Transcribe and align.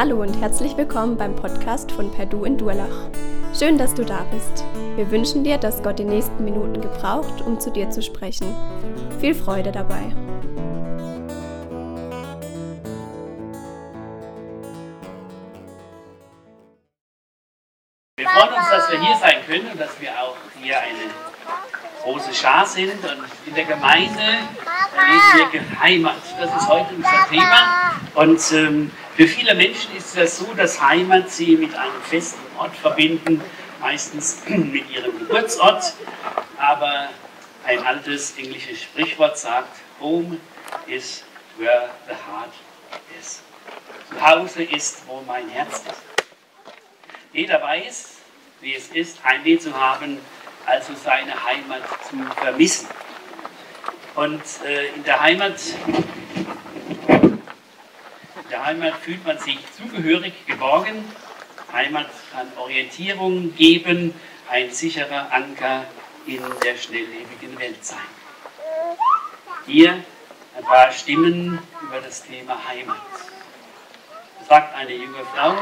Hallo 0.00 0.22
und 0.22 0.40
herzlich 0.40 0.78
willkommen 0.78 1.18
beim 1.18 1.36
Podcast 1.36 1.92
von 1.92 2.10
Perdu 2.10 2.46
in 2.46 2.56
Durlach. 2.56 3.10
Schön, 3.54 3.76
dass 3.76 3.92
du 3.92 4.02
da 4.02 4.24
bist. 4.32 4.64
Wir 4.96 5.10
wünschen 5.10 5.44
dir, 5.44 5.58
dass 5.58 5.82
Gott 5.82 5.98
die 5.98 6.04
nächsten 6.04 6.42
Minuten 6.42 6.80
gebraucht, 6.80 7.42
um 7.42 7.60
zu 7.60 7.70
dir 7.70 7.90
zu 7.90 8.00
sprechen. 8.00 8.46
Viel 9.20 9.34
Freude 9.34 9.70
dabei. 9.70 10.00
Wir 18.16 18.26
freuen 18.26 18.54
uns, 18.54 18.70
dass 18.70 18.90
wir 18.90 19.00
hier 19.00 19.16
sein 19.16 19.36
können 19.46 19.70
und 19.70 19.78
dass 19.78 20.00
wir 20.00 20.12
auch 20.12 20.36
hier 20.62 20.80
eine 20.80 21.10
große 22.04 22.32
Schar 22.32 22.64
sind. 22.64 23.04
Und 23.04 23.24
in 23.44 23.54
der 23.54 23.66
Gemeinde 23.66 24.22
erleben 24.96 25.52
wir 25.52 25.78
Heimat. 25.78 26.22
Das 26.40 26.56
ist 26.56 26.68
heute 26.70 26.94
unser 26.94 27.28
Thema. 27.28 27.90
Und 28.14 28.52
ähm, 28.52 28.90
für 29.16 29.26
viele 29.26 29.54
Menschen 29.54 29.96
ist 29.96 30.16
es 30.16 30.38
so, 30.38 30.52
dass 30.54 30.80
Heimat 30.80 31.30
sie 31.30 31.56
mit 31.56 31.74
einem 31.74 32.02
festen 32.02 32.40
Ort 32.58 32.74
verbinden, 32.76 33.42
meistens 33.80 34.42
mit 34.46 34.90
ihrem 34.90 35.18
Geburtsort. 35.18 35.94
Aber 36.58 37.08
ein 37.64 37.84
altes 37.84 38.36
englisches 38.38 38.82
Sprichwort 38.82 39.38
sagt, 39.38 39.76
Home 40.00 40.38
is 40.86 41.24
where 41.58 41.90
the 42.06 42.14
heart 42.14 42.52
is. 43.20 43.42
Zu 44.10 44.20
Hause 44.20 44.62
ist, 44.62 45.06
wo 45.06 45.22
mein 45.26 45.48
Herz 45.48 45.82
ist. 45.86 46.02
Jeder 47.32 47.62
weiß, 47.62 48.16
wie 48.60 48.74
es 48.74 48.88
ist, 48.88 49.22
Heimweh 49.24 49.58
zu 49.58 49.72
haben, 49.78 50.18
also 50.66 50.92
seine 50.94 51.44
Heimat 51.44 51.82
zu 52.08 52.16
vermissen. 52.36 52.88
Und 54.16 54.42
äh, 54.64 54.88
in 54.94 55.04
der 55.04 55.20
Heimat, 55.20 55.60
der 58.60 58.66
Heimat 58.66 58.94
fühlt 59.00 59.24
man 59.24 59.38
sich 59.38 59.58
zugehörig, 59.74 60.34
geborgen. 60.46 61.04
Heimat 61.72 62.10
kann 62.30 62.46
Orientierung 62.58 63.54
geben, 63.54 64.14
ein 64.50 64.70
sicherer 64.70 65.32
Anker 65.32 65.86
in 66.26 66.42
der 66.62 66.76
schnelllebigen 66.76 67.58
Welt 67.58 67.82
sein. 67.82 67.98
Hier 69.66 70.04
ein 70.56 70.64
paar 70.64 70.92
Stimmen 70.92 71.58
über 71.80 72.00
das 72.02 72.22
Thema 72.22 72.58
Heimat. 72.68 73.00
Sagt 74.46 74.74
eine 74.74 74.92
junge 74.92 75.24
Frau, 75.34 75.56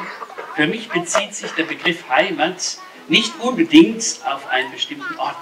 für 0.57 0.67
mich 0.67 0.89
bezieht 0.89 1.35
sich 1.35 1.53
der 1.53 1.65
Begriff 1.65 2.09
Heimat 2.09 2.79
nicht 3.07 3.33
unbedingt 3.39 4.03
auf 4.25 4.49
einen 4.49 4.73
bestimmten 4.73 5.17
Ort. 5.19 5.37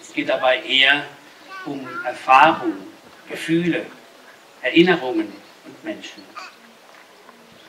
Es 0.00 0.12
geht 0.12 0.28
dabei 0.28 0.62
eher 0.62 1.06
um 1.64 1.88
Erfahrung, 2.04 2.74
Gefühle, 3.28 3.84
Erinnerungen 4.62 5.32
und 5.64 5.84
Menschen. 5.84 6.22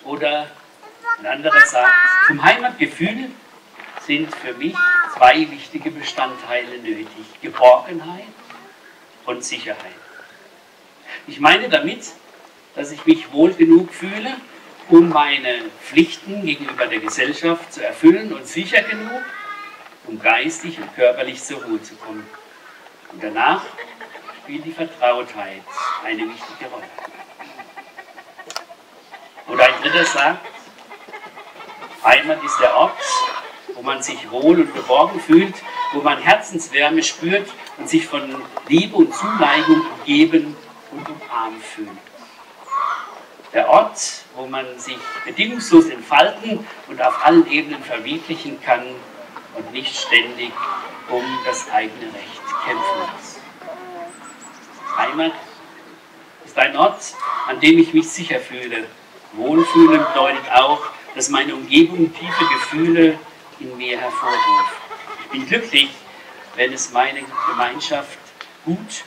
Oder 0.06 0.50
ein 1.20 1.26
anderer 1.26 1.66
sagt, 1.66 1.94
zum 2.28 2.44
Heimatgefühl 2.44 3.32
sind 4.06 4.34
für 4.36 4.54
mich 4.54 4.76
zwei 5.16 5.50
wichtige 5.50 5.92
Bestandteile 5.92 6.78
nötig. 6.80 7.08
Geborgenheit 7.42 8.26
und 9.26 9.44
Sicherheit. 9.44 9.96
Ich 11.28 11.40
meine 11.40 11.70
damit, 11.70 12.12
dass 12.76 12.92
ich 12.92 13.06
mich 13.06 13.32
wohl 13.32 13.54
genug 13.54 13.94
fühle, 13.94 14.36
um 14.90 15.10
meine 15.10 15.64
Pflichten 15.82 16.46
gegenüber 16.46 16.88
der 16.88 17.00
Gesellschaft 17.00 17.72
zu 17.72 17.86
erfüllen 17.86 18.34
und 18.34 18.46
sicher 18.46 18.82
genug, 18.82 19.22
um 20.08 20.20
geistig 20.20 20.80
und 20.80 20.94
körperlich 20.96 21.42
zur 21.42 21.64
Ruhe 21.64 21.82
zu 21.82 21.96
kommen. 21.96 22.28
Und 23.12 23.24
danach 23.24 23.64
spielt 24.44 24.66
die 24.66 24.72
Vertrautheit 24.72 25.62
eine 26.04 26.24
wichtige 26.24 26.70
Rolle. 26.70 26.84
Dritter 29.84 30.06
sagt, 30.06 30.46
Heimat 32.06 32.42
ist 32.42 32.58
der 32.62 32.74
Ort, 32.74 32.98
wo 33.76 33.82
man 33.82 34.02
sich 34.02 34.32
wohl 34.32 34.62
und 34.62 34.74
geborgen 34.74 35.20
fühlt, 35.20 35.56
wo 35.92 36.00
man 36.00 36.20
Herzenswärme 36.20 37.04
spürt 37.04 37.52
und 37.78 37.90
sich 37.90 38.08
von 38.08 38.34
Liebe 38.70 38.96
und 38.96 39.14
Zuneigung 39.14 39.82
umgeben 40.00 40.56
und 40.92 41.10
umarmt 41.10 41.62
fühlt. 41.62 41.90
Der 43.54 43.68
Ort, 43.68 44.00
wo 44.36 44.48
man 44.48 44.66
sich 44.80 44.98
bedingungslos 45.26 45.90
entfalten 45.90 46.66
und 46.88 47.02
auf 47.02 47.26
allen 47.26 47.46
Ebenen 47.52 47.84
verwirklichen 47.84 48.62
kann 48.62 48.86
und 49.56 49.74
nicht 49.74 49.94
ständig 49.94 50.54
um 51.10 51.24
das 51.46 51.70
eigene 51.70 52.06
Recht 52.06 52.42
kämpfen 52.66 53.00
muss. 53.00 53.38
Heimat 54.98 55.34
ist 56.46 56.58
ein 56.58 56.78
Ort, 56.78 57.02
an 57.48 57.60
dem 57.60 57.80
ich 57.80 57.94
mich 57.94 58.10
sicher 58.10 58.40
fühle. 58.40 58.88
Wohlfühlen 59.34 60.04
bedeutet 60.06 60.52
auch, 60.54 60.82
dass 61.16 61.30
meine 61.30 61.56
Umgebung 61.56 62.14
tiefe 62.14 62.46
Gefühle 62.54 63.20
in 63.60 63.78
mir 63.78 64.00
hervorruft. 64.00 64.74
Ich 65.24 65.30
bin 65.30 65.48
glücklich, 65.48 65.90
wenn 66.56 66.74
es 66.74 66.92
meine 66.92 67.22
Gemeinschaft 67.50 68.18
gut, 68.66 69.04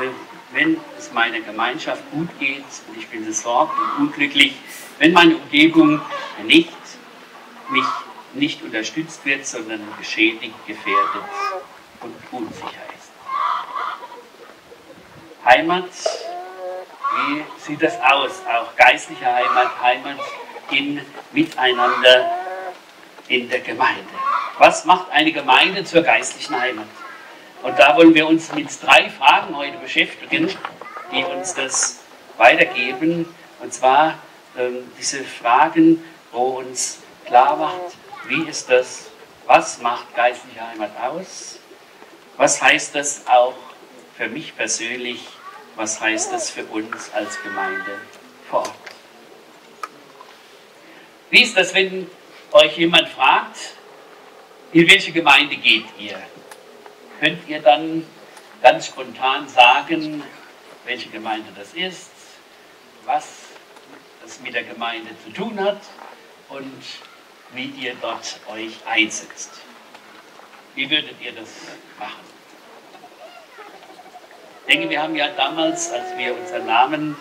äh, 0.00 0.08
wenn 0.52 0.76
es 0.98 1.12
meiner 1.12 1.40
Gemeinschaft 1.40 2.02
gut 2.10 2.28
geht 2.38 2.64
und 2.88 2.98
ich 2.98 3.08
bin 3.08 3.24
besorgt 3.24 3.78
und 3.78 4.06
unglücklich, 4.06 4.54
wenn 4.98 5.12
meine 5.12 5.36
Umgebung 5.36 6.00
nicht 6.44 6.70
mich 7.70 7.86
nicht 8.34 8.62
unterstützt 8.62 9.24
wird, 9.24 9.46
sondern 9.46 9.80
geschädigt, 9.98 10.54
gefährdet 10.66 11.24
und 12.00 12.14
unsicher 12.30 12.84
ist. 12.96 13.10
Heimat, 15.44 15.90
wie 17.16 17.44
sieht 17.58 17.82
das 17.82 18.00
aus? 18.00 18.42
Auch 18.46 18.74
geistliche 18.76 19.26
Heimat, 19.26 19.80
Heimat 19.82 20.18
im 20.70 21.00
Miteinander 21.32 22.30
in 23.28 23.48
der 23.48 23.60
Gemeinde. 23.60 24.04
Was 24.58 24.84
macht 24.84 25.10
eine 25.10 25.32
Gemeinde 25.32 25.84
zur 25.84 26.02
geistlichen 26.02 26.60
Heimat? 26.60 26.86
Und 27.62 27.78
da 27.78 27.96
wollen 27.96 28.14
wir 28.14 28.26
uns 28.26 28.52
mit 28.52 28.68
drei 28.82 29.10
Fragen 29.10 29.56
heute 29.56 29.78
beschäftigen, 29.78 30.50
die 31.12 31.24
uns 31.24 31.54
das 31.54 32.00
weitergeben. 32.36 33.32
Und 33.60 33.72
zwar 33.72 34.18
ähm, 34.56 34.90
diese 34.98 35.24
Fragen, 35.24 36.02
wo 36.32 36.58
uns 36.58 37.00
klar 37.26 37.56
macht, 37.56 37.96
wie 38.26 38.48
ist 38.48 38.70
das, 38.70 39.10
was 39.46 39.80
macht 39.80 40.14
geistliche 40.14 40.66
Heimat 40.66 40.90
aus? 41.02 41.58
Was 42.36 42.62
heißt 42.62 42.94
das 42.94 43.26
auch 43.26 43.54
für 44.16 44.28
mich 44.28 44.56
persönlich? 44.56 45.26
Was 45.76 46.00
heißt 46.00 46.32
das 46.32 46.50
für 46.50 46.64
uns 46.66 47.10
als 47.12 47.42
Gemeinde 47.42 48.00
vor 48.48 48.60
Ort? 48.60 48.74
Wie 51.30 51.42
ist 51.42 51.56
das, 51.56 51.72
wenn 51.74 52.10
euch 52.52 52.76
jemand 52.76 53.08
fragt, 53.08 53.56
in 54.72 54.88
welche 54.88 55.12
Gemeinde 55.12 55.56
geht 55.56 55.86
ihr? 55.98 56.20
Könnt 57.20 57.48
ihr 57.48 57.62
dann 57.62 58.04
ganz 58.62 58.86
spontan 58.86 59.48
sagen, 59.48 60.22
welche 60.84 61.08
Gemeinde 61.08 61.50
das 61.56 61.72
ist, 61.74 62.10
was 63.04 63.26
das 64.22 64.40
mit 64.40 64.54
der 64.54 64.64
Gemeinde 64.64 65.10
zu 65.24 65.32
tun 65.32 65.60
hat 65.60 65.80
und 66.48 66.82
wie 67.52 67.66
ihr 67.66 67.94
dort 68.00 68.40
euch 68.48 68.74
einsetzt? 68.86 69.60
Wie 70.74 70.88
würdet 70.90 71.16
ihr 71.20 71.32
das 71.32 71.48
machen? 71.98 72.29
Ich 74.66 74.74
denke, 74.74 74.90
wir 74.90 75.02
haben 75.02 75.16
ja 75.16 75.28
damals, 75.28 75.90
als 75.90 76.16
wir 76.16 76.36
unseren 76.36 76.66
Namen 76.66 77.16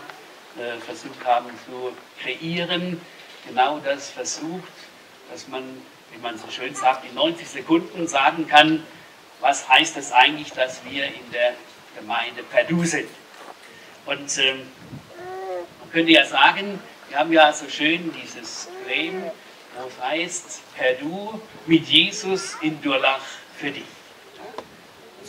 äh, 0.58 0.80
versucht 0.80 1.26
haben 1.26 1.50
zu 1.66 1.96
kreieren, 2.22 3.02
genau 3.48 3.80
das 3.80 4.10
versucht, 4.10 4.72
dass 5.32 5.48
man, 5.48 5.64
wie 6.12 6.20
man 6.20 6.38
so 6.38 6.50
schön 6.52 6.76
sagt, 6.76 7.06
in 7.06 7.16
90 7.16 7.48
Sekunden 7.48 8.08
sagen 8.08 8.48
kann, 8.48 8.84
was 9.40 9.68
heißt 9.70 9.96
das 9.96 10.12
eigentlich, 10.12 10.52
dass 10.52 10.84
wir 10.86 11.06
in 11.06 11.32
der 11.32 11.54
Gemeinde 11.98 12.44
Perdu 12.44 12.84
sind. 12.84 13.10
Und 14.06 14.38
ähm, 14.38 14.62
man 15.80 15.92
könnte 15.92 16.12
ja 16.12 16.26
sagen, 16.26 16.80
wir 17.10 17.18
haben 17.18 17.32
ja 17.32 17.54
so 17.54 17.70
schön 17.70 18.14
dieses 18.22 18.68
Claim, 18.86 19.24
wo 19.78 19.88
es 19.88 20.06
heißt, 20.06 20.62
Perdu 20.76 21.42
mit 21.66 21.88
Jesus 21.88 22.58
in 22.62 22.82
Durlach 22.82 23.22
für 23.58 23.72
dich. 23.72 23.99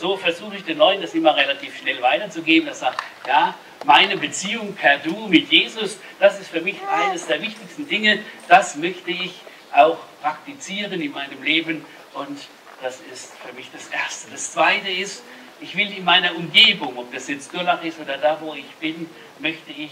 So 0.01 0.17
versuche 0.17 0.55
ich 0.55 0.63
den 0.63 0.79
Leuten 0.79 1.03
das 1.03 1.13
immer 1.13 1.35
relativ 1.35 1.77
schnell 1.77 2.01
weiterzugeben, 2.01 2.67
dass 2.67 2.79
sagt, 2.79 3.03
ja, 3.27 3.53
meine 3.85 4.17
Beziehung 4.17 4.73
Perdu 4.73 5.27
mit 5.27 5.51
Jesus, 5.51 5.99
das 6.19 6.39
ist 6.39 6.49
für 6.49 6.61
mich 6.61 6.77
eines 6.91 7.27
der 7.27 7.39
wichtigsten 7.39 7.87
Dinge, 7.87 8.17
das 8.47 8.75
möchte 8.77 9.11
ich 9.11 9.35
auch 9.71 9.99
praktizieren 10.23 10.99
in 10.99 11.11
meinem 11.11 11.43
Leben 11.43 11.85
und 12.15 12.39
das 12.81 12.99
ist 13.13 13.33
für 13.45 13.53
mich 13.53 13.69
das 13.71 13.89
Erste. 13.89 14.31
Das 14.31 14.53
Zweite 14.53 14.89
ist, 14.89 15.21
ich 15.59 15.77
will 15.77 15.95
in 15.95 16.03
meiner 16.03 16.35
Umgebung, 16.35 16.97
ob 16.97 17.13
das 17.13 17.27
jetzt 17.27 17.53
Durlach 17.53 17.83
ist 17.83 17.99
oder 17.99 18.17
da, 18.17 18.41
wo 18.41 18.55
ich 18.55 18.65
bin, 18.79 19.07
möchte 19.37 19.71
ich 19.71 19.91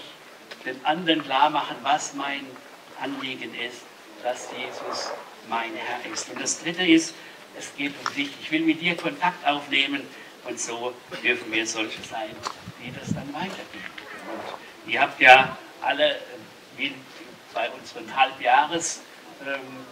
den 0.65 0.83
anderen 0.85 1.23
klar 1.23 1.51
machen, 1.51 1.75
was 1.83 2.15
mein 2.15 2.47
Anliegen 2.99 3.53
ist, 3.53 3.81
dass 4.23 4.49
Jesus 4.57 5.11
mein 5.47 5.69
Herr 5.75 6.11
ist. 6.11 6.31
Und 6.31 6.41
das 6.41 6.63
Dritte 6.63 6.83
ist, 6.83 7.13
es 7.57 7.75
geht 7.75 7.93
um 8.05 8.13
dich. 8.15 8.29
Ich 8.41 8.51
will 8.51 8.61
mit 8.61 8.81
dir 8.81 8.95
Kontakt 8.95 9.45
aufnehmen 9.45 10.01
und 10.45 10.59
so 10.59 10.93
dürfen 11.23 11.51
wir 11.51 11.65
solche 11.65 12.01
sein, 12.01 12.29
die 12.83 12.91
das 12.97 13.13
dann 13.13 13.33
weitergeben. 13.33 13.93
Und 14.85 14.91
ihr 14.91 15.01
habt 15.01 15.19
ja 15.19 15.57
alle, 15.81 16.19
wie 16.77 16.93
bei 17.53 17.69
unseren 17.71 18.15
Halbjahres 18.15 19.01
ähm, 19.45 19.85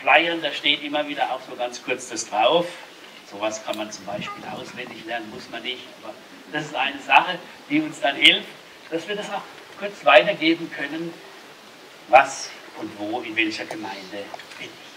Flyern, 0.00 0.42
da 0.42 0.52
steht 0.52 0.82
immer 0.82 1.06
wieder 1.06 1.30
auch 1.32 1.40
so 1.48 1.54
ganz 1.56 1.82
kurz 1.82 2.08
das 2.08 2.28
drauf. 2.28 2.66
Sowas 3.30 3.64
kann 3.64 3.76
man 3.76 3.90
zum 3.90 4.04
Beispiel 4.04 4.44
auswendig 4.52 5.04
lernen, 5.06 5.30
muss 5.30 5.48
man 5.50 5.62
nicht. 5.62 5.82
Aber 6.02 6.14
das 6.52 6.66
ist 6.66 6.74
eine 6.74 7.00
Sache, 7.00 7.38
die 7.68 7.80
uns 7.80 8.00
dann 8.00 8.16
hilft, 8.16 8.48
dass 8.90 9.08
wir 9.08 9.16
das 9.16 9.30
auch 9.30 9.42
kurz 9.78 10.04
weitergeben 10.04 10.70
können, 10.70 11.12
was 12.08 12.50
und 12.78 12.90
wo, 12.98 13.20
in 13.20 13.34
welcher 13.36 13.64
Gemeinde 13.64 14.24
bin 14.58 14.68
ich. 14.68 14.91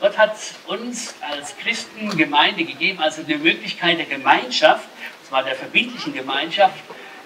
Gott 0.00 0.18
hat 0.18 0.36
uns 0.66 1.14
als 1.22 1.56
Christen 1.56 2.16
Gemeinde 2.16 2.64
gegeben, 2.64 3.00
also 3.00 3.22
die 3.22 3.36
Möglichkeit 3.36 3.98
der 3.98 4.06
Gemeinschaft, 4.06 4.84
und 5.20 5.28
zwar 5.28 5.42
der 5.42 5.54
verbindlichen 5.54 6.12
Gemeinschaft, 6.12 6.78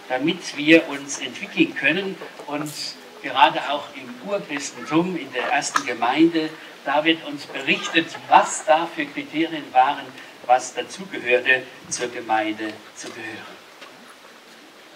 damit 0.09 0.57
wir 0.57 0.89
uns 0.89 1.19
entwickeln 1.19 1.75
können 1.75 2.17
und 2.47 2.73
gerade 3.23 3.61
auch 3.71 3.85
im 3.95 4.29
Urchristentum, 4.29 5.17
in 5.17 5.33
der 5.33 5.45
ersten 5.51 5.85
Gemeinde, 5.85 6.51
da 6.85 7.05
wird 7.05 7.25
uns 7.27 7.47
berichtet, 7.47 8.07
was 8.29 8.65
da 8.65 8.87
für 8.87 9.05
Kriterien 9.05 9.65
waren, 9.73 10.07
was 10.47 10.75
dazugehörte, 10.75 11.63
zur 11.89 12.09
Gemeinde 12.09 12.73
zu 12.95 13.09
gehören. 13.09 13.61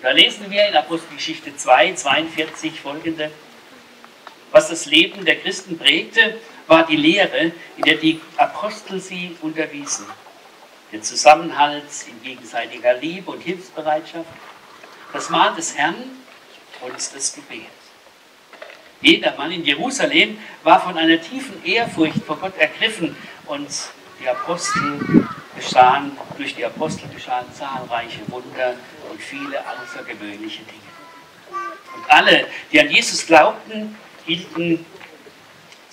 Da 0.01 0.11
lesen 0.11 0.51
wir 0.51 0.69
in 0.69 0.77
Apostelgeschichte 0.77 1.57
2, 1.57 1.95
42 1.95 2.81
folgende. 2.81 3.31
Was 4.51 4.69
das 4.69 4.87
Leben 4.87 5.25
der 5.25 5.37
Christen 5.41 5.79
prägte, 5.79 6.39
war 6.67 6.87
die 6.87 6.97
Lehre, 6.97 7.53
in 7.77 7.83
der 7.85 7.97
die 7.97 8.21
Apostel 8.37 9.01
sie 9.01 9.37
unterwiesen. 9.43 10.07
Der 10.93 11.03
Zusammenhalt 11.03 11.85
in 12.07 12.23
gegenseitiger 12.23 12.95
Liebe 12.95 13.31
und 13.31 13.41
Hilfsbereitschaft, 13.41 14.29
das 15.13 15.31
Mahl 15.31 15.55
des 15.55 15.77
Herrn 15.77 15.97
und 16.81 16.95
das 16.95 17.35
Gebet. 17.35 17.67
Jeder 19.01 19.37
Mann 19.37 19.53
in 19.53 19.65
Jerusalem 19.65 20.39
war 20.63 20.81
von 20.81 20.97
einer 20.97 21.21
tiefen 21.21 21.63
Ehrfurcht 21.65 22.25
vor 22.27 22.39
Gott 22.39 22.57
ergriffen 22.59 23.17
und 23.47 23.69
die 24.21 24.29
Apostel 24.29 25.27
geschahen, 25.55 26.17
durch 26.37 26.55
die 26.55 26.65
Apostel 26.65 27.09
geschahen 27.09 27.47
zahlreiche 27.53 28.21
Wunder 28.29 28.77
und 29.11 29.21
viele 29.21 29.61
außergewöhnliche 29.61 30.63
Dinge. 30.63 30.81
Und 31.97 32.11
alle, 32.11 32.47
die 32.73 32.81
an 32.81 32.91
Jesus 32.91 33.27
glaubten, 33.27 33.97
hielten 34.25 34.85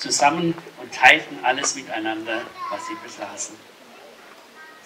zusammen 0.01 0.55
und 0.81 0.93
teilten 0.93 1.37
alles 1.43 1.75
miteinander, 1.75 2.41
was 2.69 2.87
sie 2.87 2.95
besaßen. 3.03 3.55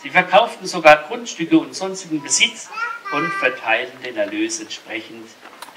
Sie 0.04 0.10
verkauften 0.10 0.68
sogar 0.68 1.04
Grundstücke 1.08 1.58
und 1.58 1.74
sonstigen 1.74 2.22
Besitz 2.22 2.70
und 3.12 3.32
verteilten 3.34 4.02
den 4.04 4.18
Erlös 4.18 4.60
entsprechend 4.60 5.28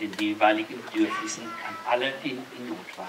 den 0.00 0.12
jeweiligen 0.19 0.82
Bedürfnissen 0.85 1.44
an 1.44 1.76
alle, 1.88 2.12
die 2.23 2.31
in 2.31 2.69
Not 2.69 2.99
waren. 2.99 3.08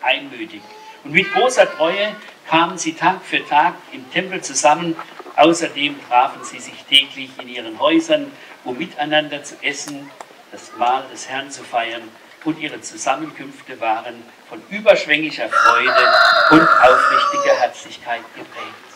Einmütig 0.00 0.62
und 1.04 1.12
mit 1.12 1.32
großer 1.32 1.70
Treue 1.76 2.14
kamen 2.48 2.78
sie 2.78 2.92
Tag 2.92 3.24
für 3.24 3.44
Tag 3.46 3.74
im 3.92 4.10
Tempel 4.10 4.42
zusammen. 4.42 4.96
Außerdem 5.36 5.96
trafen 6.08 6.44
sie 6.44 6.58
sich 6.58 6.84
täglich 6.84 7.30
in 7.40 7.48
ihren 7.48 7.78
Häusern, 7.78 8.30
um 8.64 8.76
miteinander 8.76 9.42
zu 9.42 9.56
essen, 9.62 10.10
das 10.52 10.72
Mahl 10.76 11.04
des 11.10 11.28
Herrn 11.28 11.50
zu 11.50 11.62
feiern. 11.62 12.02
Und 12.44 12.58
ihre 12.58 12.80
Zusammenkünfte 12.80 13.80
waren 13.80 14.22
von 14.48 14.62
überschwänglicher 14.70 15.48
Freude 15.48 16.12
und 16.50 16.62
aufrichtiger 16.62 17.54
Herzlichkeit 17.60 18.22
geprägt. 18.34 18.90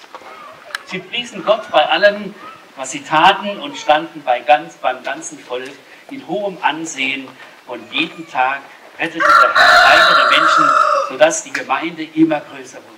Sie 0.87 0.99
priesen 0.99 1.45
Gott 1.45 1.71
bei 1.71 1.87
allem, 1.87 2.35
was 2.77 2.91
sie 2.91 3.03
taten 3.03 3.61
und 3.61 3.77
standen 3.77 4.23
bei 4.23 4.41
ganz, 4.41 4.75
beim 4.75 5.03
ganzen 5.03 5.39
Volk 5.39 5.73
in 6.11 6.27
hohem 6.27 6.59
Ansehen 6.63 7.29
und 7.67 7.93
jeden 7.93 8.29
Tag 8.31 8.61
rettete 8.99 9.19
der 9.19 9.55
Herr 9.55 9.99
weitere 9.99 10.39
Menschen, 10.41 10.71
sodass 11.09 11.45
die 11.45 11.53
Gemeinde 11.53 12.05
immer 12.15 12.41
größer 12.41 12.79
wurde. 12.79 12.95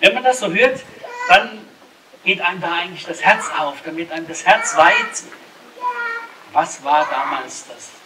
Wenn 0.00 0.14
man 0.14 0.24
das 0.24 0.40
so 0.40 0.50
hört, 0.50 0.80
dann 1.28 1.66
geht 2.24 2.40
einem 2.40 2.60
da 2.60 2.72
eigentlich 2.72 3.04
das 3.04 3.22
Herz 3.22 3.50
auf, 3.58 3.76
damit 3.84 4.10
einem 4.12 4.26
das 4.28 4.44
Herz 4.44 4.76
weit. 4.76 5.22
Was 6.52 6.82
war 6.82 7.06
damals 7.10 7.66
das? 7.68 7.99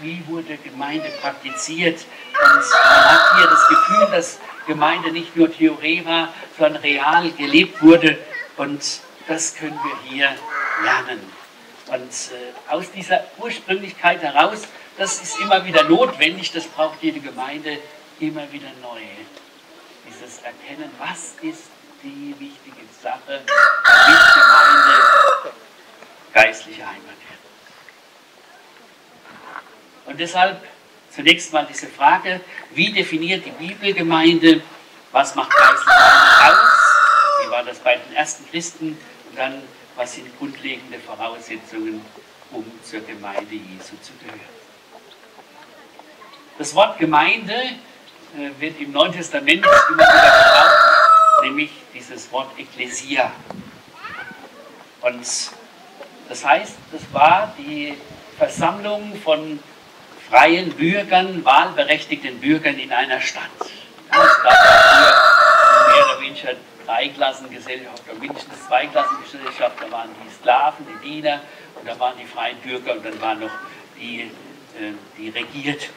Wie 0.00 0.22
wurde 0.26 0.56
Gemeinde 0.58 1.10
praktiziert? 1.20 2.04
Und 2.32 2.70
man 2.70 3.04
hat 3.04 3.38
hier 3.38 3.46
das 3.46 3.68
Gefühl, 3.68 4.08
dass 4.10 4.38
Gemeinde 4.66 5.12
nicht 5.12 5.36
nur 5.36 5.52
Theorie 5.52 6.04
war, 6.04 6.32
sondern 6.58 6.82
real 6.82 7.30
gelebt 7.32 7.82
wurde. 7.82 8.18
Und 8.56 9.00
das 9.28 9.54
können 9.54 9.78
wir 9.82 10.10
hier 10.10 10.28
lernen. 10.82 11.20
Und 11.88 12.02
äh, 12.02 12.72
aus 12.72 12.90
dieser 12.90 13.24
Ursprünglichkeit 13.38 14.22
heraus, 14.22 14.62
das 14.98 15.22
ist 15.22 15.40
immer 15.40 15.64
wieder 15.64 15.84
notwendig, 15.84 16.52
das 16.52 16.64
braucht 16.66 17.02
jede 17.02 17.20
Gemeinde 17.20 17.78
immer 18.18 18.50
wieder 18.50 18.68
neu. 18.82 19.00
Dieses 20.06 20.38
Erkennen, 20.42 20.90
was 20.98 21.34
ist 21.42 21.64
die 22.02 22.34
wichtige 22.38 22.86
Sache, 23.02 23.40
damit 23.84 24.20
Gemeinde 24.34 25.16
geistliche 26.32 26.86
Heimat 26.86 27.04
wird. 27.04 27.45
Und 30.06 30.18
deshalb 30.18 30.62
zunächst 31.10 31.52
mal 31.52 31.66
diese 31.68 31.88
Frage, 31.88 32.40
wie 32.72 32.92
definiert 32.92 33.44
die 33.44 33.50
Bibelgemeinde, 33.50 34.62
was 35.12 35.34
macht 35.34 35.50
geistliche 35.50 35.90
Heimat 35.90 36.58
aus? 36.58 37.44
Wie 37.44 37.50
war 37.50 37.62
das 37.64 37.78
bei 37.78 37.96
den 37.96 38.16
ersten 38.16 38.48
Christen? 38.50 38.98
Und 39.30 39.38
dann 39.38 39.62
was 39.96 40.14
sind 40.14 40.38
grundlegende 40.38 40.98
Voraussetzungen, 40.98 42.04
um 42.52 42.64
zur 42.84 43.00
Gemeinde 43.00 43.54
Jesu 43.54 43.96
zu 44.02 44.12
gehören. 44.20 44.40
Das 46.58 46.74
Wort 46.74 46.98
Gemeinde 46.98 47.54
äh, 47.54 48.50
wird 48.58 48.78
im 48.80 48.92
Neuen 48.92 49.12
Testament 49.12 49.64
immer 49.64 49.88
wieder 49.88 50.06
gebraucht, 50.06 51.42
nämlich 51.42 51.70
dieses 51.94 52.30
Wort 52.30 52.50
Ekklesia. 52.58 53.32
Und 55.00 55.26
das 56.28 56.44
heißt, 56.44 56.76
das 56.92 57.02
war 57.12 57.54
die 57.58 57.96
Versammlung 58.36 59.18
von 59.22 59.58
freien 60.28 60.70
Bürgern, 60.72 61.44
wahlberechtigten 61.44 62.40
Bürgern 62.40 62.78
in 62.78 62.92
einer 62.92 63.20
Stadt. 63.20 63.42
Es 63.60 64.42
gab 64.42 64.52
mehr 65.94 66.04
oder 66.06 66.20
weniger 66.20 66.52
Dreiklassengesellschaft 66.84 68.02
oder 68.08 68.18
mindestens 68.18 68.66
Zweiklassengesellschaft. 68.66 69.76
Da 69.80 69.90
waren 69.90 70.10
die 70.24 70.32
Sklaven, 70.32 70.86
die 70.86 71.08
Diener 71.08 71.40
und 71.74 71.88
da 71.88 71.98
waren 71.98 72.16
die 72.18 72.26
freien 72.26 72.56
Bürger 72.58 72.92
und 72.92 73.04
dann 73.04 73.20
waren 73.20 73.40
noch 73.40 73.50
die, 73.98 74.22
äh, 74.22 74.92
die 75.16 75.28
regiert. 75.30 75.90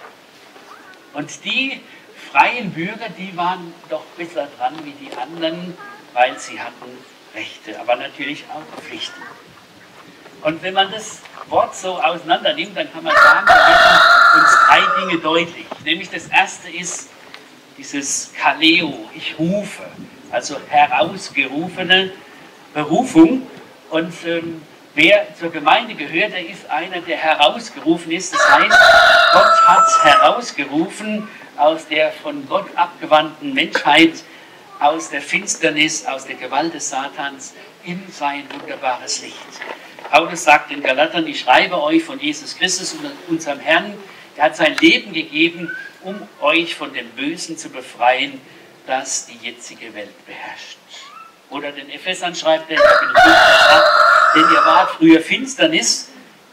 Und 1.13 1.43
die 1.43 1.81
freien 2.31 2.71
Bürger, 2.71 3.09
die 3.17 3.35
waren 3.35 3.73
doch 3.89 4.03
besser 4.17 4.47
dran 4.57 4.75
wie 4.83 4.91
die 4.91 5.15
anderen, 5.17 5.77
weil 6.13 6.37
sie 6.39 6.59
hatten 6.59 6.97
Rechte, 7.33 7.79
aber 7.79 7.95
natürlich 7.95 8.45
auch 8.49 8.81
Pflichten. 8.81 9.21
Und 10.41 10.63
wenn 10.63 10.73
man 10.73 10.91
das 10.91 11.19
Wort 11.47 11.75
so 11.75 12.01
auseinander 12.01 12.53
nimmt, 12.53 12.77
dann 12.77 12.91
kann 12.91 13.03
man 13.03 13.13
sagen, 13.13 13.47
drei 14.69 14.81
Dinge 15.01 15.19
deutlich. 15.19 15.65
Nämlich 15.83 16.09
das 16.09 16.27
erste 16.27 16.69
ist 16.69 17.09
dieses 17.77 18.31
Kaleo, 18.39 19.09
ich 19.15 19.35
rufe 19.39 19.83
also 20.31 20.57
herausgerufene 20.69 22.11
Berufung. 22.73 23.47
Und 23.89 24.13
ähm, 24.25 24.61
wer 24.93 25.33
zur 25.39 25.51
Gemeinde 25.51 25.95
gehört, 25.95 26.33
der 26.33 26.47
ist 26.47 26.69
einer, 26.69 27.01
der 27.01 27.17
herausgerufen 27.17 28.11
ist. 28.11 28.33
Das 28.33 28.49
heißt, 28.49 28.77
Gott 29.33 29.67
hat 29.67 30.03
herausgerufen 30.03 31.27
aus 31.57 31.87
der 31.87 32.11
von 32.11 32.47
Gott 32.47 32.67
abgewandten 32.75 33.53
Menschheit, 33.53 34.23
aus 34.79 35.09
der 35.09 35.21
Finsternis, 35.21 36.05
aus 36.05 36.25
der 36.25 36.35
Gewalt 36.35 36.73
des 36.73 36.89
Satans 36.89 37.53
in 37.83 38.03
sein 38.11 38.43
wunderbares 38.53 39.21
Licht. 39.21 39.35
Paulus 40.11 40.43
sagt 40.43 40.71
in 40.71 40.81
Galatern, 40.81 41.27
ich 41.27 41.39
schreibe 41.39 41.81
euch 41.81 42.03
von 42.03 42.19
Jesus 42.19 42.55
Christus, 42.55 42.95
unserem 43.27 43.59
Herrn, 43.59 43.97
der 44.39 44.45
hat 44.45 44.55
sein 44.55 44.77
Leben 44.77 45.11
gegeben, 45.11 45.69
um 46.01 46.15
euch 46.39 46.73
von 46.73 46.93
dem 46.93 47.09
Bösen 47.09 47.57
zu 47.57 47.69
befreien, 47.69 48.39
das 48.87 49.25
die 49.25 49.35
jetzige 49.45 49.93
Welt 49.93 50.25
beherrscht. 50.25 50.77
Oder 51.49 51.73
den 51.73 51.89
Ephesern 51.89 52.33
schreibt 52.33 52.71
er, 52.71 52.77
Kapitel 52.77 53.15
5, 53.21 53.35
denn 54.35 54.43
ihr 54.43 54.65
wart 54.65 54.91
früher 54.91 55.19
Finsternis, 55.19 56.07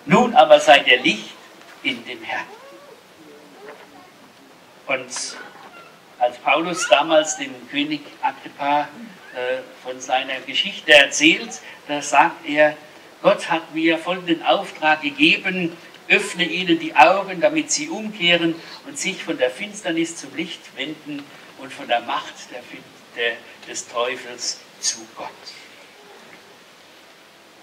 nun 0.04 0.34
aber 0.34 0.58
seid 0.58 0.88
ihr 0.88 1.00
Licht 1.00 1.30
in 1.84 2.04
dem 2.04 2.20
Herrn. 2.24 2.46
Und 4.88 5.36
als 6.18 6.38
Paulus 6.38 6.88
damals 6.88 7.36
dem 7.36 7.54
König 7.70 8.00
Agrippa 8.20 8.80
äh, 8.80 9.58
von 9.84 10.00
seiner 10.00 10.40
Geschichte 10.40 10.92
erzählt, 10.92 11.60
da 11.86 12.02
sagt 12.02 12.48
er, 12.48 12.76
Gott 13.22 13.48
hat 13.48 13.72
mir 13.72 13.96
folgenden 13.96 14.42
Auftrag 14.42 15.02
gegeben, 15.02 15.76
öffne 16.08 16.44
ihnen 16.44 16.78
die 16.78 16.94
Augen, 16.94 17.40
damit 17.40 17.70
sie 17.70 17.88
umkehren 17.88 18.54
und 18.86 18.98
sich 18.98 19.22
von 19.22 19.38
der 19.38 19.50
Finsternis 19.50 20.16
zum 20.16 20.34
Licht 20.36 20.60
wenden 20.76 21.22
und 21.58 21.72
von 21.72 21.88
der 21.88 22.00
Macht 22.02 22.34
der, 22.50 22.62
der, 23.16 23.36
des 23.68 23.88
Teufels 23.88 24.60
zu 24.80 24.98
Gott. 25.16 25.28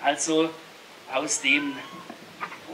Also 0.04 0.50
aus 1.14 1.42
dem 1.42 1.74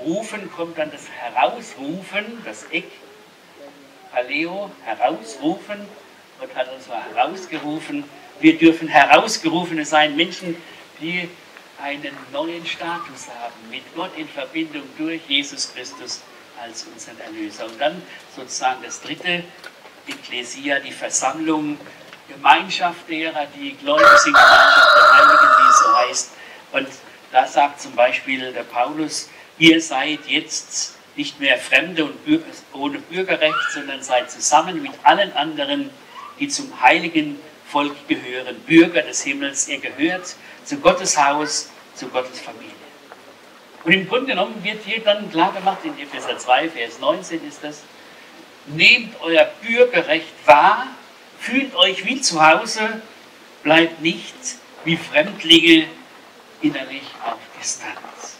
rufen 0.03 0.51
kommt 0.51 0.77
dann 0.77 0.91
das 0.91 1.07
Herausrufen, 1.09 2.41
das 2.45 2.63
Eck, 2.71 2.87
Paleo, 4.11 4.71
herausrufen. 4.85 5.79
Gott 6.39 6.55
hat 6.55 6.73
uns 6.73 6.87
mal 6.87 7.03
herausgerufen. 7.13 8.03
Wir 8.39 8.57
dürfen 8.57 8.87
herausgerufene 8.87 9.85
sein, 9.85 10.15
Menschen, 10.15 10.55
die 11.01 11.29
einen 11.81 12.15
neuen 12.31 12.65
Status 12.65 13.27
haben, 13.27 13.69
mit 13.69 13.83
Gott 13.95 14.11
in 14.17 14.27
Verbindung 14.27 14.83
durch 14.97 15.21
Jesus 15.27 15.73
Christus 15.73 16.21
als 16.61 16.83
unseren 16.83 17.19
Erlöser. 17.19 17.65
Und 17.65 17.79
dann 17.79 18.01
sozusagen 18.35 18.81
das 18.83 19.01
dritte, 19.01 19.43
Ekklesia, 20.07 20.79
die 20.79 20.91
Versammlung, 20.91 21.77
Gemeinschaft 22.27 23.09
derer, 23.09 23.47
die 23.55 23.75
gläubig 23.75 24.07
sind, 24.17 24.33
Gemeinschaft 24.33 24.95
der 24.95 25.13
Heiligen, 25.13 25.47
wie 25.57 25.69
es 25.69 25.79
so 25.79 25.97
heißt. 25.97 26.31
Und 26.71 26.87
da 27.31 27.47
sagt 27.47 27.81
zum 27.81 27.95
Beispiel 27.95 28.51
der 28.53 28.63
Paulus, 28.63 29.29
ihr 29.57 29.81
seid 29.81 30.19
jetzt 30.27 30.95
nicht 31.15 31.39
mehr 31.39 31.57
Fremde 31.57 32.05
und 32.05 32.15
ohne 32.73 32.99
Bürgerrecht, 32.99 33.71
sondern 33.73 34.01
seid 34.01 34.31
zusammen 34.31 34.81
mit 34.81 34.91
allen 35.03 35.33
anderen, 35.33 35.89
die 36.39 36.47
zum 36.47 36.81
heiligen 36.81 37.39
Volk 37.71 37.95
gehören, 38.07 38.59
Bürger 38.61 39.01
des 39.01 39.23
Himmels. 39.23 39.67
Ihr 39.67 39.79
gehört 39.79 40.35
zu 40.65 40.77
Gottes 40.77 41.17
Haus, 41.17 41.69
zu 41.95 42.07
Gottes 42.07 42.39
Familie. 42.39 42.73
Und 43.83 43.93
im 43.93 44.07
Grunde 44.07 44.27
genommen 44.27 44.63
wird 44.63 44.83
hier 44.83 45.01
dann 45.01 45.31
klar 45.31 45.53
gemacht, 45.53 45.79
in 45.83 45.97
Epheser 45.99 46.37
2, 46.37 46.69
Vers 46.69 46.99
19 46.99 47.47
ist 47.47 47.63
das, 47.63 47.83
nehmt 48.65 49.15
euer 49.21 49.49
Bürgerrecht 49.61 50.33
wahr, 50.45 50.87
fühlt 51.39 51.73
euch 51.75 52.05
wie 52.05 52.19
zu 52.19 52.45
Hause, 52.45 53.01
bleibt 53.63 54.01
nicht 54.01 54.35
wie 54.83 54.97
Fremdlinge 54.97 55.87
innerlich 56.61 57.03
auf 57.25 57.37
Distanz. 57.59 58.37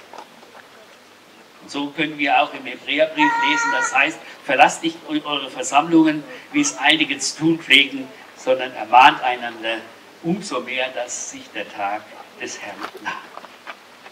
Und 1.62 1.72
so 1.72 1.88
können 1.92 2.18
wir 2.18 2.42
auch 2.42 2.54
im 2.54 2.66
Hebräerbrief 2.66 3.32
lesen, 3.50 3.72
das 3.72 3.96
heißt, 3.96 4.20
verlasst 4.46 4.84
nicht 4.84 4.98
eure 5.08 5.50
Versammlungen, 5.50 6.24
wie 6.52 6.62
es 6.62 6.78
einige 6.78 7.18
zu 7.20 7.38
tun 7.38 7.60
pflegen, 7.60 8.08
sondern 8.39 8.74
ermahnt 8.74 9.22
einander 9.22 9.77
umso 10.24 10.62
mehr, 10.62 10.89
dass 10.89 11.31
sich 11.31 11.50
der 11.51 11.69
Tag 11.72 12.01
des 12.41 12.60
Herrn 12.62 12.79
naht. 13.03 13.13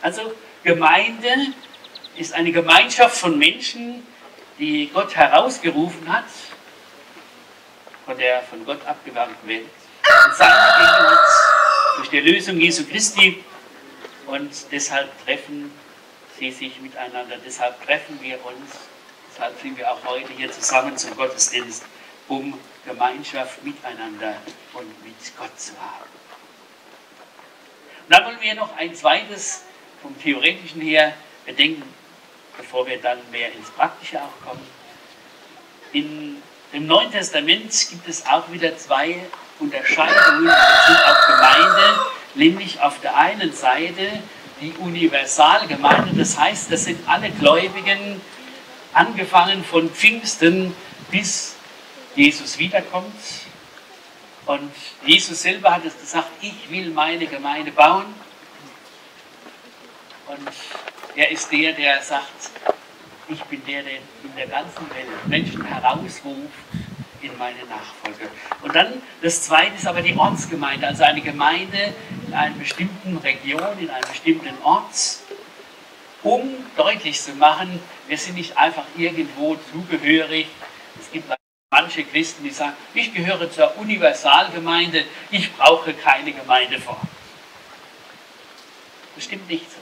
Also 0.02 0.34
Gemeinde 0.64 1.30
ist 2.18 2.34
eine 2.34 2.52
Gemeinschaft 2.52 3.18
von 3.18 3.38
Menschen, 3.38 4.06
die 4.60 4.90
Gott 4.94 5.16
herausgerufen 5.16 6.12
hat 6.12 6.26
von 8.08 8.18
der 8.18 8.42
von 8.44 8.66
Gott 8.66 8.80
abgewandten 8.86 9.50
Welt. 9.50 9.66
Und 9.66 10.36
seine 10.36 10.54
Gegenwart 10.54 11.28
durch 11.98 12.10
die 12.10 12.18
Erlösung 12.18 12.58
Jesu 12.58 12.86
Christi. 12.86 13.44
Und 14.26 14.50
deshalb 14.72 15.10
treffen 15.26 15.72
sie 16.40 16.52
sich 16.52 16.80
miteinander. 16.80 17.36
Deshalb 17.46 17.86
treffen 17.86 18.18
wir 18.22 18.44
uns. 18.46 18.72
Deshalb 19.30 19.60
sind 19.62 19.78
wir 19.78 19.92
auch 19.92 20.04
heute 20.06 20.32
hier 20.32 20.50
zusammen 20.50 20.98
zum 20.98 21.18
Gottesdienst, 21.18 21.84
um 22.30 22.58
Gemeinschaft 22.88 23.64
miteinander 23.64 24.36
und 24.74 25.06
mit 25.06 25.16
Gott 25.38 25.60
zu 25.60 25.74
haben. 25.74 26.10
Und 28.08 28.14
dann 28.16 28.26
wollen 28.26 28.42
wir 28.42 28.56
noch 28.56 28.76
ein 28.78 28.96
zweites 28.96 29.64
vom 30.02 30.20
Theoretischen 30.22 30.82
her 30.82 31.14
bedenken, 31.46 31.84
bevor 32.56 32.88
wir 32.88 33.02
dann 33.02 33.20
mehr 33.32 33.52
ins 33.54 33.70
Praktische 33.72 34.22
auch 34.22 34.48
kommen. 34.48 34.66
In, 35.92 36.42
Im 36.72 36.88
Neuen 36.88 37.12
Testament 37.12 37.72
gibt 37.90 38.08
es 38.08 38.26
auch 38.26 38.50
wieder 38.52 38.78
zwei 38.78 39.18
Unterscheidungen 39.60 40.50
auf 40.50 41.18
Gemeinde, 41.28 42.00
nämlich 42.36 42.80
auf 42.82 43.02
der 43.02 43.18
einen 43.18 43.52
Seite 43.54 44.22
die 44.62 44.74
Universalgemeinde, 44.80 46.18
das 46.18 46.38
heißt, 46.38 46.72
das 46.72 46.86
sind 46.86 47.08
alle 47.08 47.30
Gläubigen, 47.32 48.22
angefangen 48.94 49.64
von 49.64 49.90
Pfingsten 49.90 50.76
bis 51.12 51.57
Jesus 52.18 52.58
wiederkommt. 52.58 53.14
Und 54.48 54.72
Jesus 55.06 55.42
selber 55.42 55.76
hat 55.76 55.86
es 55.86 55.98
gesagt, 56.00 56.30
ich 56.42 56.70
will 56.70 56.90
meine 56.90 57.28
Gemeinde 57.28 57.72
bauen. 57.72 58.06
Und 60.28 60.50
er 61.16 61.32
ist 61.32 61.52
der, 61.52 61.74
der 61.74 62.02
sagt, 62.02 62.50
ich 63.30 63.42
bin 63.44 63.64
der, 63.66 63.84
der 63.84 63.98
in 63.98 64.36
der 64.36 64.48
ganzen 64.48 64.90
Welt 64.90 65.28
Menschen 65.28 65.64
herausruft 65.64 66.54
in 67.22 67.38
meine 67.38 67.60
Nachfolge. 67.70 68.30
Und 68.64 68.76
dann 68.76 69.02
das 69.22 69.44
zweite 69.44 69.76
ist 69.76 69.88
aber 69.88 70.02
die 70.02 70.16
Ortsgemeinde, 70.16 70.88
also 70.88 71.04
eine 71.04 71.22
Gemeinde 71.22 71.94
in 72.26 72.34
einer 72.34 72.56
bestimmten 72.56 73.18
Region, 73.18 73.78
in 73.80 73.90
einem 73.90 74.08
bestimmten 74.10 74.58
Ort, 74.64 75.20
um 76.24 76.50
deutlich 76.76 77.22
zu 77.22 77.34
machen, 77.34 77.80
wir 78.08 78.18
sind 78.18 78.36
nicht 78.36 78.58
einfach 78.58 78.86
irgendwo 78.98 79.58
zugehörig. 79.72 80.48
Es 81.00 81.12
gibt 81.12 81.30
manche 81.70 82.06
Christen, 82.06 82.46
die 82.46 82.50
sagen, 82.50 82.78
ich 82.94 83.14
gehöre 83.14 83.52
zur 83.52 83.78
Universalgemeinde, 83.78 85.04
ich 85.32 85.54
brauche 85.54 85.94
keine 85.94 86.32
Gemeindeform. 86.32 87.02
Das 89.16 89.26
stimmt 89.26 89.50
nicht 89.50 89.70
so. 89.70 89.78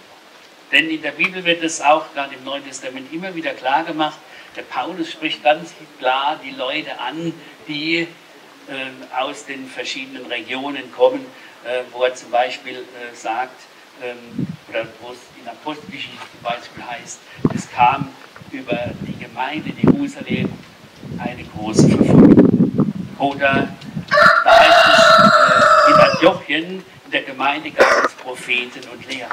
Denn 0.72 0.90
in 0.90 1.04
der 1.04 1.12
Bibel 1.12 1.44
wird 1.46 1.64
es 1.64 1.82
auch 1.82 2.12
gerade 2.14 2.34
im 2.34 2.44
Neuen 2.44 2.66
Testament 2.66 3.14
immer 3.14 3.36
wieder 3.36 3.54
klar 3.54 3.84
gemacht, 3.84 4.18
der 4.56 4.64
Paulus 4.64 5.12
spricht 5.12 5.44
ganz 5.44 5.74
klar 6.00 6.40
die 6.44 6.52
Leute 6.52 7.00
an, 7.00 7.34
die 7.68 8.00
äh, 8.00 8.08
aus 9.16 9.46
den 9.46 9.68
verschiedenen 9.68 10.26
Regionen 10.26 10.92
kommen, 10.92 11.24
äh, 11.66 11.82
wo 11.92 12.04
er 12.04 12.16
zum 12.16 12.32
Beispiel 12.32 12.78
äh, 12.78 13.16
sagt, 13.16 13.62
ähm, 14.02 14.48
oder 14.70 14.88
wo 15.02 15.12
es 15.12 15.20
in 15.40 15.48
Apostelgeschichte 15.48 16.18
zum 16.18 16.42
Beispiel 16.42 16.84
heißt, 16.84 17.20
es 17.54 17.70
kam 17.72 18.10
über 18.52 18.90
die 19.02 19.24
Gemeinde 19.24 19.70
in 19.70 19.94
Jerusalem 19.94 20.50
eine 21.20 21.44
große 21.44 21.88
Verfolgung. 21.90 22.94
Oder 23.20 23.68
da 24.44 24.60
heißt 24.60 24.86
es, 24.88 25.90
äh, 25.90 25.92
in 25.92 26.00
Antiochien, 26.00 26.86
in 27.06 27.12
der 27.12 27.24
Gemeinde 27.24 27.72
gab 27.72 28.06
es 28.06 28.14
Propheten 28.14 28.82
und 28.92 29.12
Lehrer. 29.12 29.30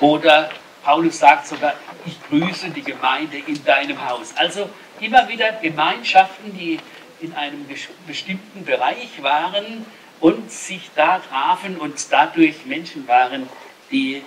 Oder 0.00 0.50
Paulus 0.82 1.18
sagt 1.18 1.46
sogar, 1.46 1.74
ich 2.06 2.16
grüße 2.28 2.70
die 2.70 2.82
Gemeinde 2.82 3.38
in 3.38 3.62
deinem 3.64 4.08
Haus. 4.08 4.32
Also 4.36 4.68
immer 5.00 5.28
wieder 5.28 5.52
Gemeinschaften, 5.52 6.56
die 6.56 6.78
in 7.20 7.34
einem 7.34 7.66
bestimmten 8.06 8.64
Bereich 8.64 9.22
waren 9.22 9.84
und 10.20 10.50
sich 10.50 10.90
da 10.94 11.18
trafen 11.18 11.76
und 11.76 11.94
dadurch 12.10 12.64
Menschen 12.64 13.06
waren, 13.06 13.48
die 13.90 14.22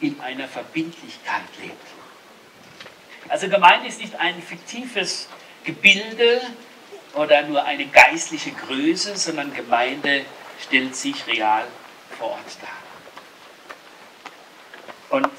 in 0.00 0.20
einer 0.20 0.46
Verbindlichkeit 0.46 1.42
lebten. 1.60 1.78
Also 3.28 3.48
Gemeinde 3.48 3.88
ist 3.88 4.00
nicht 4.00 4.14
ein 4.16 4.40
fiktives 4.42 5.28
Gebilde 5.64 6.40
oder 7.14 7.42
nur 7.42 7.64
eine 7.64 7.86
geistliche 7.86 8.52
Größe, 8.52 9.16
sondern 9.16 9.52
Gemeinde 9.54 10.24
stellt 10.62 10.94
sich 10.94 11.26
real 11.26 11.64
vor 12.18 12.32
Ort 12.32 12.58
dar. 12.60 12.68
Und 15.18 15.30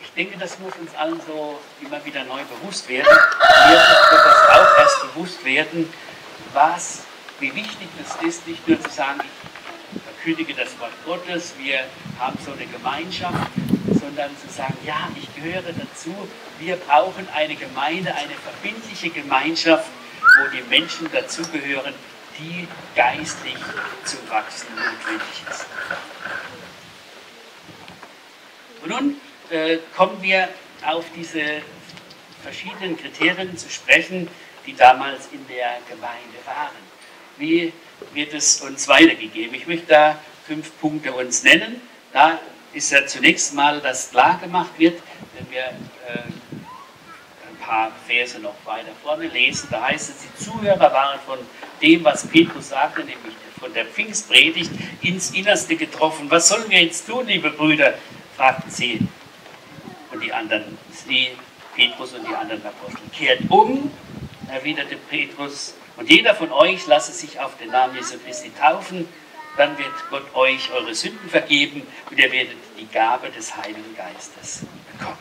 ich 0.00 0.10
denke, 0.12 0.38
das 0.38 0.58
muss 0.58 0.74
uns 0.76 0.94
allen 0.94 1.20
so 1.26 1.60
immer 1.80 2.02
wieder 2.04 2.24
neu 2.24 2.42
bewusst 2.44 2.88
werden. 2.88 3.08
Mir 3.08 3.72
wird 3.72 4.12
das 4.12 4.48
auch 4.50 4.78
erst 4.78 5.02
bewusst 5.02 5.44
werden, 5.44 5.92
was, 6.52 7.02
wie 7.40 7.52
wichtig 7.54 7.88
es 8.00 8.14
ist, 8.26 8.46
nicht 8.46 8.68
nur 8.68 8.80
zu 8.80 8.90
sagen, 8.90 9.20
ich 9.20 9.28
verkündige 10.02 10.54
das 10.54 10.78
Wort 10.78 10.92
Gottes, 11.04 11.54
wir 11.58 11.84
haben 12.18 12.38
so 12.44 12.52
eine 12.52 12.66
Gemeinschaft, 12.66 13.50
sondern 14.04 14.30
zu 14.36 14.52
sagen, 14.52 14.76
ja, 14.84 15.08
ich 15.16 15.34
gehöre 15.34 15.62
dazu, 15.62 16.14
wir 16.58 16.76
brauchen 16.76 17.26
eine 17.34 17.54
Gemeinde, 17.54 18.14
eine 18.14 18.34
verbindliche 18.34 19.08
Gemeinschaft, 19.08 19.88
wo 20.20 20.50
die 20.50 20.62
Menschen 20.68 21.10
dazugehören, 21.10 21.94
die 22.38 22.68
geistlich 22.94 23.56
zum 24.04 24.28
Wachsen 24.28 24.68
notwendig 24.74 25.42
ist. 25.50 25.66
Und 28.82 28.90
nun 28.90 29.16
äh, 29.50 29.78
kommen 29.96 30.20
wir 30.20 30.48
auf 30.84 31.06
diese 31.16 31.62
verschiedenen 32.42 32.98
Kriterien 32.98 33.56
zu 33.56 33.70
sprechen, 33.70 34.28
die 34.66 34.76
damals 34.76 35.28
in 35.32 35.46
der 35.48 35.78
Gemeinde 35.88 36.38
waren. 36.44 36.94
Wie 37.38 37.72
wird 38.12 38.34
es 38.34 38.60
uns 38.60 38.86
weitergegeben? 38.86 39.54
Ich 39.54 39.66
möchte 39.66 39.86
da 39.86 40.18
fünf 40.46 40.78
Punkte 40.78 41.12
uns 41.14 41.42
nennen. 41.42 41.80
Da 42.12 42.38
ist 42.74 42.90
ja 42.90 43.06
zunächst 43.06 43.54
mal, 43.54 43.80
dass 43.80 44.10
klar 44.10 44.38
gemacht 44.42 44.72
wird, 44.78 45.00
wenn 45.34 45.50
wir 45.50 45.62
äh, 45.62 46.18
ein 47.48 47.56
paar 47.64 47.92
Verse 48.06 48.38
noch 48.40 48.54
weiter 48.64 48.88
vorne 49.02 49.28
lesen, 49.28 49.68
da 49.70 49.82
heißt 49.82 50.10
es, 50.10 50.16
die 50.18 50.44
Zuhörer 50.44 50.92
waren 50.92 51.18
von 51.24 51.38
dem, 51.80 52.04
was 52.04 52.26
Petrus 52.26 52.70
sagte, 52.70 53.00
nämlich 53.00 53.34
von 53.58 53.72
der 53.72 53.86
Pfingstpredigt, 53.86 54.70
ins 55.00 55.30
Innerste 55.30 55.76
getroffen. 55.76 56.30
Was 56.30 56.48
sollen 56.48 56.68
wir 56.68 56.82
jetzt 56.82 57.06
tun, 57.06 57.26
liebe 57.26 57.50
Brüder? 57.50 57.94
fragten 58.36 58.70
sie 58.70 58.98
und 60.10 60.22
die 60.22 60.32
anderen, 60.32 60.76
sie, 60.90 61.28
Petrus 61.74 62.12
und 62.12 62.28
die 62.28 62.34
anderen 62.34 62.64
Apostel. 62.66 63.00
Kehrt 63.16 63.40
um, 63.48 63.90
erwiderte 64.48 64.96
Petrus, 64.96 65.74
und 65.96 66.10
jeder 66.10 66.34
von 66.34 66.50
euch 66.50 66.86
lasse 66.86 67.12
sich 67.12 67.38
auf 67.38 67.56
den 67.58 67.70
Namen 67.70 67.94
Jesu 67.96 68.18
Christi 68.18 68.50
taufen, 68.58 69.08
dann 69.56 69.78
wird 69.78 69.92
Gott 70.10 70.34
euch 70.34 70.70
eure 70.72 70.94
Sünden 70.94 71.28
vergeben 71.28 71.86
und 72.10 72.18
ihr 72.18 72.30
werdet 72.30 72.56
die 72.78 72.86
Gabe 72.86 73.30
des 73.30 73.56
Heiligen 73.56 73.96
Geistes 73.96 74.62
bekommen. 74.92 75.18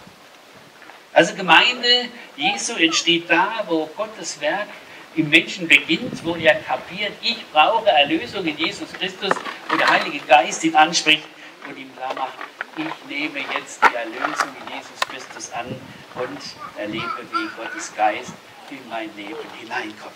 Also 1.13 1.35
Gemeinde 1.35 2.09
Jesu 2.35 2.73
entsteht 2.73 3.29
da, 3.29 3.63
wo 3.67 3.85
Gottes 3.95 4.41
Werk 4.41 4.67
im 5.15 5.29
Menschen 5.29 5.67
beginnt, 5.67 6.25
wo 6.25 6.35
er 6.35 6.55
kapiert, 6.55 7.13
ich 7.21 7.45
brauche 7.51 7.87
Erlösung 7.87 8.45
in 8.45 8.57
Jesus 8.57 8.91
Christus 8.93 9.31
und 9.71 9.79
der 9.79 9.87
Heilige 9.87 10.19
Geist 10.25 10.63
ihn 10.63 10.75
anspricht 10.75 11.27
und 11.67 11.77
ihm 11.77 11.95
klar 11.95 12.15
macht, 12.15 12.33
ich 12.75 13.09
nehme 13.09 13.39
jetzt 13.55 13.79
die 13.83 13.95
Erlösung 13.95 14.49
in 14.65 14.75
Jesus 14.75 14.99
Christus 15.07 15.51
an 15.53 15.67
und 16.15 16.39
erlebe, 16.79 17.21
wie 17.31 17.61
Gottes 17.61 17.93
Geist 17.95 18.33
in 18.71 18.89
mein 18.89 19.15
Leben 19.15 19.37
hineinkommt. 19.59 20.13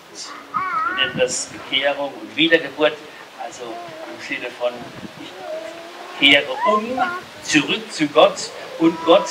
Wir 0.88 0.96
nennen 0.96 1.18
das 1.18 1.46
Bekehrung 1.46 2.12
und 2.12 2.36
Wiedergeburt, 2.36 2.96
also 3.44 3.72
im 4.18 4.26
Sinne 4.26 4.50
von, 4.50 4.72
ich 5.20 6.18
kehre 6.18 6.52
um, 6.66 7.00
zurück 7.42 7.92
zu 7.92 8.06
Gott 8.08 8.50
und 8.78 8.96
Gott 9.04 9.28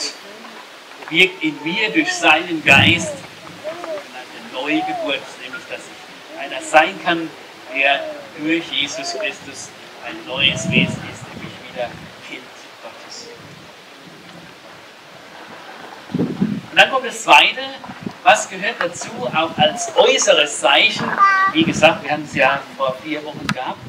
wirkt 1.09 1.43
in 1.43 1.61
mir 1.63 1.89
durch 1.91 2.13
seinen 2.13 2.63
Geist 2.63 3.13
eine 3.65 4.61
Neugeburt, 4.61 5.21
nämlich 5.41 5.63
dass 5.69 5.81
ich 5.81 6.39
einer 6.39 6.61
sein 6.61 6.99
kann, 7.03 7.29
der 7.75 8.01
durch 8.39 8.65
Jesus 8.71 9.13
Christus 9.13 9.69
ein 10.05 10.15
neues 10.25 10.69
Wesen 10.69 11.03
ist, 11.11 11.23
nämlich 11.33 11.53
wieder 11.69 11.89
Kind 12.29 12.43
Gottes. 12.81 13.27
Und 16.17 16.75
dann 16.75 16.91
kommt 16.91 17.05
das 17.05 17.23
Zweite, 17.23 17.61
was 18.23 18.49
gehört 18.49 18.75
dazu, 18.79 19.09
auch 19.33 19.57
als 19.57 19.95
äußeres 19.95 20.59
Zeichen? 20.59 21.09
Wie 21.53 21.63
gesagt, 21.63 22.03
wir 22.03 22.11
haben 22.11 22.23
es 22.23 22.35
ja 22.35 22.61
vor 22.75 22.95
vier 23.03 23.23
Wochen 23.23 23.47
gehabt, 23.47 23.79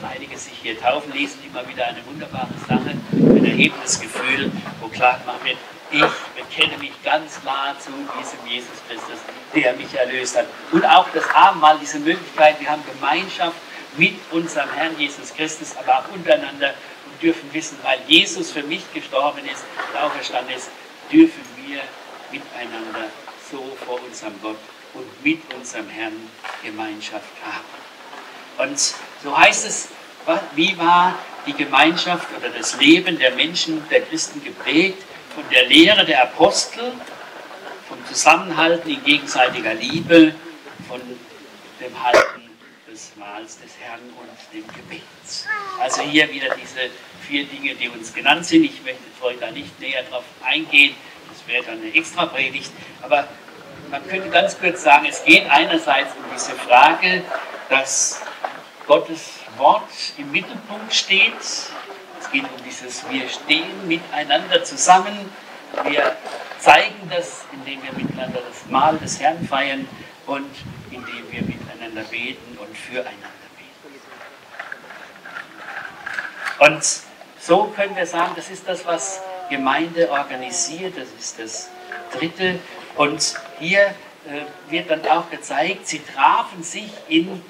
dass 0.00 0.10
einige 0.10 0.36
sich 0.38 0.54
hier 0.62 0.80
taufen 0.80 1.12
lesen, 1.12 1.38
immer 1.44 1.66
wieder 1.68 1.86
eine 1.86 2.04
wunderbare 2.06 2.48
Sache, 2.68 2.96
ein 3.12 3.44
erhebendes 3.44 4.00
Gefühl, 4.00 4.50
wo 4.80 4.88
klar 4.88 5.18
gemacht 5.18 5.44
wird, 5.44 5.58
ich 5.90 6.42
bekenne 6.42 6.76
mich 6.78 6.92
ganz 7.04 7.40
klar 7.40 7.76
zu 7.78 7.90
diesem 8.18 8.46
Jesus 8.46 8.78
Christus, 8.88 9.18
der 9.54 9.74
mich 9.74 9.94
erlöst 9.94 10.36
hat. 10.36 10.46
Und 10.72 10.84
auch 10.84 11.08
das 11.10 11.24
Abendmahl, 11.32 11.78
diese 11.78 12.00
Möglichkeit, 12.00 12.58
wir 12.60 12.70
haben 12.70 12.82
Gemeinschaft 12.92 13.56
mit 13.96 14.14
unserem 14.32 14.70
Herrn 14.72 14.98
Jesus 14.98 15.32
Christus, 15.34 15.76
aber 15.76 15.98
auch 15.98 16.08
untereinander 16.12 16.74
und 17.06 17.22
dürfen 17.22 17.52
wissen, 17.52 17.78
weil 17.82 17.98
Jesus 18.08 18.50
für 18.50 18.62
mich 18.64 18.82
gestorben 18.92 19.44
ist 19.46 19.62
und 19.92 20.00
auferstanden 20.00 20.56
ist, 20.56 20.70
dürfen 21.12 21.42
wir 21.64 21.80
miteinander 22.32 23.10
so 23.50 23.76
vor 23.86 24.00
unserem 24.02 24.34
Gott 24.42 24.58
und 24.94 25.24
mit 25.24 25.40
unserem 25.54 25.88
Herrn 25.88 26.28
Gemeinschaft 26.64 27.30
haben. 27.44 28.68
Und 28.70 28.94
so 29.24 29.36
heißt 29.36 29.66
es, 29.66 29.88
wie 30.54 30.78
war 30.78 31.18
die 31.46 31.54
Gemeinschaft 31.54 32.28
oder 32.38 32.50
das 32.50 32.78
Leben 32.78 33.18
der 33.18 33.32
Menschen, 33.32 33.82
der 33.88 34.02
Christen 34.02 34.44
geprägt 34.44 35.02
von 35.34 35.44
der 35.50 35.66
Lehre 35.66 36.04
der 36.04 36.22
Apostel, 36.22 36.92
vom 37.88 37.98
Zusammenhalten 38.06 38.90
in 38.90 39.02
gegenseitiger 39.02 39.74
Liebe, 39.74 40.34
von 40.88 41.00
dem 41.80 42.02
Halten 42.02 42.42
des 42.90 43.12
Mahls 43.16 43.58
des 43.60 43.72
Herrn 43.80 44.00
und 44.00 44.54
dem 44.54 44.66
Gebet. 44.74 45.02
Also 45.80 46.02
hier 46.02 46.30
wieder 46.30 46.54
diese 46.54 46.90
vier 47.26 47.44
Dinge, 47.44 47.74
die 47.74 47.88
uns 47.88 48.14
genannt 48.14 48.46
sind. 48.46 48.64
Ich 48.64 48.82
möchte 48.84 49.00
heute 49.20 49.40
da 49.40 49.50
nicht 49.50 49.80
näher 49.80 50.02
darauf 50.04 50.24
eingehen, 50.44 50.94
das 51.30 51.48
wäre 51.48 51.64
dann 51.64 51.80
eine 51.80 51.94
extra 51.94 52.26
Predigt, 52.26 52.70
aber 53.02 53.26
man 53.90 54.06
könnte 54.06 54.28
ganz 54.30 54.58
kurz 54.58 54.82
sagen, 54.82 55.06
es 55.08 55.24
geht 55.24 55.48
einerseits 55.50 56.10
um 56.16 56.24
diese 56.34 56.52
Frage, 56.52 57.22
dass 57.68 58.22
Gottes 58.86 59.40
Wort 59.56 59.88
im 60.18 60.30
Mittelpunkt 60.30 60.94
steht. 60.94 61.40
Es 61.40 62.30
geht 62.32 62.44
um 62.44 62.64
dieses, 62.64 63.08
wir 63.08 63.28
stehen 63.28 63.88
miteinander 63.88 64.62
zusammen. 64.64 65.30
Wir 65.84 66.16
zeigen 66.58 67.10
das, 67.10 67.44
indem 67.52 67.82
wir 67.82 67.92
miteinander 67.92 68.40
das 68.48 68.70
Mahl 68.70 68.98
des 68.98 69.20
Herrn 69.20 69.46
feiern 69.46 69.88
und 70.26 70.50
indem 70.90 71.30
wir 71.30 71.42
miteinander 71.42 72.02
beten 72.10 72.58
und 72.58 72.76
füreinander 72.76 73.16
beten. 73.56 74.00
Und 76.58 76.84
so 77.40 77.64
können 77.76 77.96
wir 77.96 78.06
sagen, 78.06 78.32
das 78.36 78.50
ist 78.50 78.68
das, 78.68 78.86
was 78.86 79.20
Gemeinde 79.50 80.10
organisiert, 80.10 80.94
das 80.96 81.08
ist 81.18 81.38
das 81.38 81.70
Dritte. 82.12 82.58
Und 82.96 83.34
hier 83.58 83.80
äh, 83.80 83.92
wird 84.70 84.90
dann 84.90 85.06
auch 85.08 85.30
gezeigt, 85.30 85.86
sie 85.86 86.02
trafen 86.02 86.62
sich 86.62 86.90
in 87.08 87.42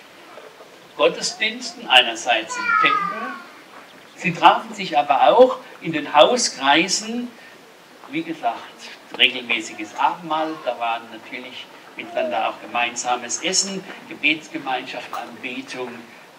Gottesdiensten, 0.96 1.88
einerseits 1.88 2.56
im 2.56 2.64
Tempel, 2.82 3.32
sie 4.16 4.32
trafen 4.32 4.74
sich 4.74 4.96
aber 4.96 5.28
auch 5.28 5.58
in 5.80 5.92
den 5.92 6.14
Hauskreisen, 6.14 7.30
wie 8.10 8.22
gesagt, 8.22 8.58
regelmäßiges 9.18 9.96
Abendmahl, 9.96 10.54
da 10.64 10.78
waren 10.78 11.02
natürlich 11.12 11.66
miteinander 11.96 12.48
auch 12.48 12.60
gemeinsames 12.60 13.42
Essen, 13.42 13.82
Gebetsgemeinschaft, 14.08 15.08
Anbetung, 15.12 15.90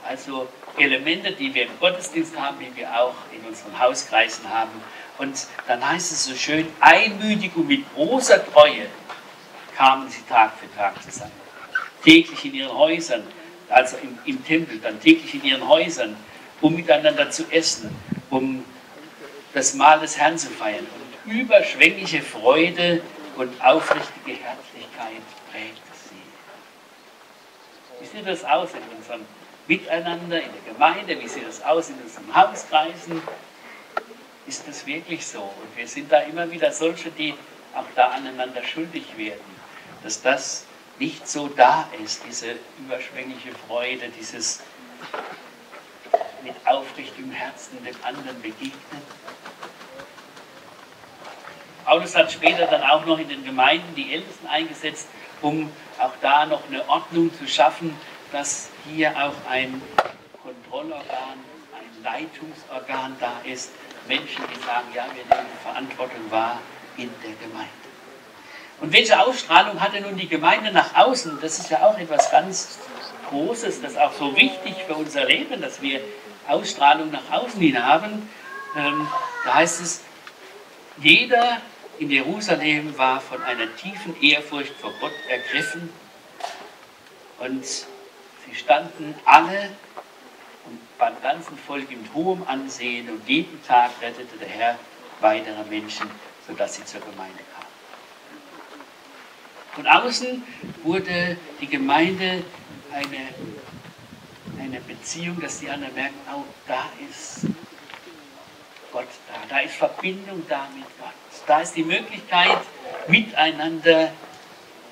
also 0.08 0.48
Elemente, 0.78 1.32
die 1.32 1.54
wir 1.54 1.64
im 1.64 1.80
Gottesdienst 1.80 2.38
haben, 2.40 2.58
die 2.60 2.76
wir 2.76 3.00
auch 3.00 3.16
in 3.32 3.46
unseren 3.48 3.78
Hauskreisen 3.80 4.48
haben. 4.50 4.72
Und 5.18 5.48
dann 5.68 5.88
heißt 5.88 6.12
es 6.12 6.26
so 6.26 6.36
schön, 6.36 6.68
einmütig 6.80 7.56
und 7.56 7.68
mit 7.68 7.86
großer 7.94 8.46
Treue 8.52 8.88
kamen 9.76 10.10
sie 10.10 10.22
Tag 10.28 10.54
für 10.60 10.74
Tag 10.78 11.02
zusammen. 11.02 11.32
Täglich 12.04 12.46
in 12.46 12.54
ihren 12.54 12.74
Häusern, 12.74 13.24
also 13.70 13.98
im, 13.98 14.18
im 14.26 14.44
Tempel, 14.46 14.80
dann 14.80 15.00
täglich 15.00 15.34
in 15.36 15.44
ihren 15.44 15.68
Häusern, 15.68 16.16
um 16.62 16.76
miteinander 16.76 17.30
zu 17.30 17.46
essen, 17.52 17.96
um 18.30 18.64
das 19.54 19.74
Mahl 19.74 20.00
des 20.00 20.18
Herrn 20.18 20.38
zu 20.38 20.50
feiern. 20.50 20.86
Und 21.26 21.34
überschwängliche 21.34 22.22
Freude 22.22 23.02
und 23.36 23.50
aufrichtige 23.64 24.32
Herzlichkeit 24.32 25.22
prägte 25.52 25.92
sie. 26.10 26.16
Wie 28.00 28.06
sieht 28.06 28.28
das 28.28 28.44
aus 28.44 28.70
in 28.72 28.98
unserem 28.98 29.22
Miteinander, 29.68 30.42
in 30.42 30.50
der 30.52 30.74
Gemeinde? 30.74 31.20
Wie 31.22 31.28
sieht 31.28 31.48
das 31.48 31.64
aus 31.64 31.90
in 31.90 31.96
unseren 32.04 32.34
Hauskreisen? 32.36 33.22
Ist 34.48 34.68
das 34.68 34.86
wirklich 34.86 35.26
so? 35.26 35.42
Und 35.42 35.76
wir 35.76 35.88
sind 35.88 36.12
da 36.12 36.20
immer 36.20 36.50
wieder 36.52 36.72
solche, 36.72 37.10
die 37.12 37.34
auch 37.74 37.86
da 37.96 38.10
aneinander 38.10 38.64
schuldig 38.64 39.06
werden 39.18 39.56
dass 40.06 40.22
das 40.22 40.66
nicht 41.00 41.28
so 41.28 41.48
da 41.48 41.88
ist, 42.04 42.24
diese 42.28 42.56
überschwängliche 42.80 43.52
Freude, 43.68 44.10
dieses 44.10 44.62
mit 46.44 46.56
aufrichtigem 46.66 47.32
Herzen 47.32 47.84
dem 47.84 47.96
anderen 48.04 48.42
begegnen. 48.42 49.02
Paulus 51.84 52.16
hat 52.16 52.32
später 52.32 52.66
dann 52.66 52.84
auch 52.84 53.06
noch 53.06 53.20
in 53.20 53.30
den 53.30 53.44
Gemeinden 53.44 53.94
die 53.96 54.14
Ältesten 54.14 54.48
eingesetzt, 54.48 55.08
um 55.42 55.72
auch 56.00 56.14
da 56.22 56.46
noch 56.46 56.66
eine 56.68 56.88
Ordnung 56.90 57.32
zu 57.38 57.48
schaffen, 57.48 57.96
dass 58.32 58.70
hier 58.88 59.12
auch 59.12 59.36
ein 59.50 59.82
Kontrollorgan, 60.42 61.40
ein 61.74 62.04
Leitungsorgan 62.04 63.16
da 63.20 63.34
ist. 63.44 63.72
Menschen, 64.08 64.44
die 64.54 64.60
sagen, 64.62 64.88
ja, 64.94 65.06
wir 65.14 65.24
nehmen 65.36 65.50
Verantwortung 65.64 66.32
wahr 66.32 66.60
in 66.98 67.10
der 67.24 67.34
Gemeinde. 67.48 67.85
Und 68.82 68.92
welche 68.92 69.20
Ausstrahlung 69.20 69.80
hatte 69.80 70.02
nun 70.02 70.18
die 70.18 70.28
Gemeinde 70.28 70.72
nach 70.72 70.96
außen? 70.96 71.40
Das 71.42 71.60
ist 71.60 71.70
ja 71.70 71.86
auch 71.86 71.98
etwas 71.98 72.30
ganz 72.32 72.80
Großes, 73.30 73.82
das 73.82 73.94
ist 73.94 73.98
auch 73.98 74.14
so 74.14 74.36
wichtig 74.36 74.76
für 74.86 74.94
unser 74.94 75.26
Leben, 75.26 75.60
dass 75.60 75.82
wir 75.82 76.00
Ausstrahlung 76.48 77.10
nach 77.12 77.32
außen 77.32 77.60
hin 77.60 77.84
haben. 77.84 78.30
Ähm, 78.76 79.08
da 79.44 79.56
heißt 79.56 79.82
es, 79.82 80.02
jeder 80.98 81.60
in 81.98 82.12
Jerusalem 82.12 82.98
war 82.98 83.22
von 83.22 83.42
einer 83.44 83.74
tiefen 83.78 84.22
Ehrfurcht 84.22 84.74
vor 84.76 84.92
Gott 85.00 85.14
ergriffen 85.30 85.90
und 87.40 87.66
sie 87.66 88.56
standen 88.56 89.16
alle 89.26 89.70
und 90.66 90.98
beim 90.98 91.20
ganzen 91.22 91.58
Volk 91.58 91.90
in 91.92 92.08
hohem 92.14 92.44
Ansehen 92.48 93.10
und 93.10 93.28
jeden 93.28 93.64
Tag 93.66 93.92
rettete 94.02 94.38
der 94.38 94.48
Herr 94.48 94.80
weitere 95.20 95.64
Menschen, 95.70 96.10
sodass 96.48 96.76
sie 96.76 96.86
zur 96.86 97.02
Gemeinde 97.02 97.40
kamen. 97.54 97.55
Von 99.76 99.88
außen 99.88 100.42
wurde 100.84 101.38
die 101.60 101.68
Gemeinde 101.68 102.44
eine, 102.94 104.64
eine 104.64 104.80
Beziehung, 104.80 105.40
dass 105.42 105.60
die 105.60 105.70
anderen 105.70 105.94
merken, 105.96 106.16
oh, 106.34 106.46
da 106.66 106.86
ist 107.10 107.42
Gott 108.94 109.08
da, 109.28 109.34
da 109.50 109.60
ist 109.60 109.76
Verbindung 109.76 110.46
da 110.48 110.70
mit 110.74 110.86
Gott. 110.98 111.14
Da 111.46 111.60
ist 111.60 111.76
die 111.76 111.84
Möglichkeit, 111.84 112.58
miteinander 113.08 114.14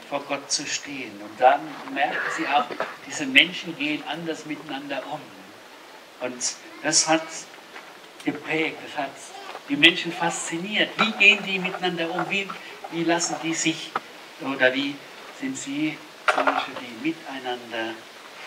vor 0.09 0.21
Gott 0.27 0.51
zu 0.51 0.67
stehen. 0.67 1.13
Und 1.21 1.39
dann 1.39 1.61
merken 1.93 2.17
sie 2.35 2.45
auch, 2.45 2.65
diese 3.07 3.25
Menschen 3.25 3.77
gehen 3.77 4.03
anders 4.05 4.45
miteinander 4.45 5.01
um. 5.09 5.21
Und 6.19 6.55
das 6.83 7.07
hat 7.07 7.23
geprägt, 8.25 8.77
das 8.85 8.97
hat 9.05 9.11
die 9.69 9.77
Menschen 9.77 10.11
fasziniert. 10.11 10.89
Wie 10.97 11.11
gehen 11.13 11.39
die 11.45 11.59
miteinander 11.59 12.11
um? 12.11 12.29
Wie, 12.29 12.49
wie 12.91 13.05
lassen 13.05 13.37
die 13.41 13.53
sich 13.53 13.91
oder 14.45 14.73
wie 14.73 14.95
sind 15.39 15.57
Sie 15.57 15.97
solche, 16.35 16.71
die 16.81 17.07
miteinander 17.09 17.93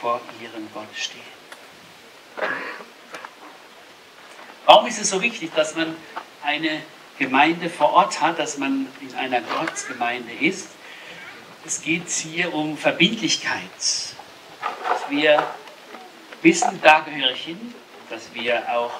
vor 0.01 0.21
ihrem 0.41 0.69
Gott 0.73 0.89
stehen? 0.95 1.21
Warum 4.67 4.87
ist 4.87 5.01
es 5.01 5.11
so 5.11 5.23
wichtig, 5.23 5.53
dass 5.55 5.75
man 5.75 5.97
eine 6.43 6.83
Gemeinde 7.19 7.71
vor 7.71 7.93
Ort 7.93 8.21
hat, 8.21 8.39
dass 8.39 8.59
man 8.59 8.87
in 9.01 9.15
einer 9.17 9.41
Gottesgemeinde 9.41 10.33
ist. 10.41 10.69
Es 11.65 11.81
geht 11.83 12.09
hier 12.09 12.53
um 12.53 12.77
Verbindlichkeit, 12.77 13.63
dass 13.81 15.11
wir 15.11 15.43
wissen, 16.43 16.79
da 16.83 17.01
gehöre 17.01 17.33
ich 17.33 17.43
hin, 17.43 17.75
dass 18.11 18.35
wir 18.35 18.63
auch 18.71 18.93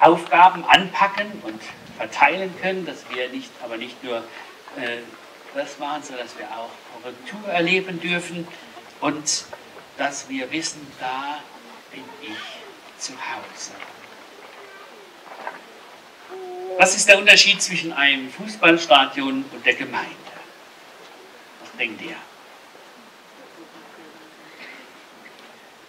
Aufgaben 0.00 0.64
anpacken 0.64 1.30
und 1.44 1.60
verteilen 1.98 2.52
können, 2.60 2.86
dass 2.86 3.04
wir 3.10 3.28
nicht, 3.28 3.50
aber 3.62 3.76
nicht 3.76 4.02
nur 4.02 4.16
äh, 4.78 4.98
das 5.54 5.78
machen, 5.78 6.02
sondern 6.02 6.26
dass 6.26 6.38
wir 6.38 6.46
auch 6.46 6.70
Korrektur 6.94 7.48
erleben 7.48 8.00
dürfen 8.00 8.46
und 9.00 9.44
dass 9.98 10.28
wir 10.28 10.50
wissen, 10.52 10.86
da 10.98 11.40
bin 11.90 12.04
ich 12.22 12.38
zu 12.98 13.12
Hause. 13.12 13.72
Was 16.78 16.96
ist 16.96 17.08
der 17.08 17.18
Unterschied 17.18 17.60
zwischen 17.60 17.92
einem 17.92 18.30
Fußballstadion 18.32 19.44
und 19.52 19.66
der 19.66 19.74
Gemeinde? 19.74 20.14
Was 21.60 21.76
denkt 21.78 22.00
ihr? 22.02 22.16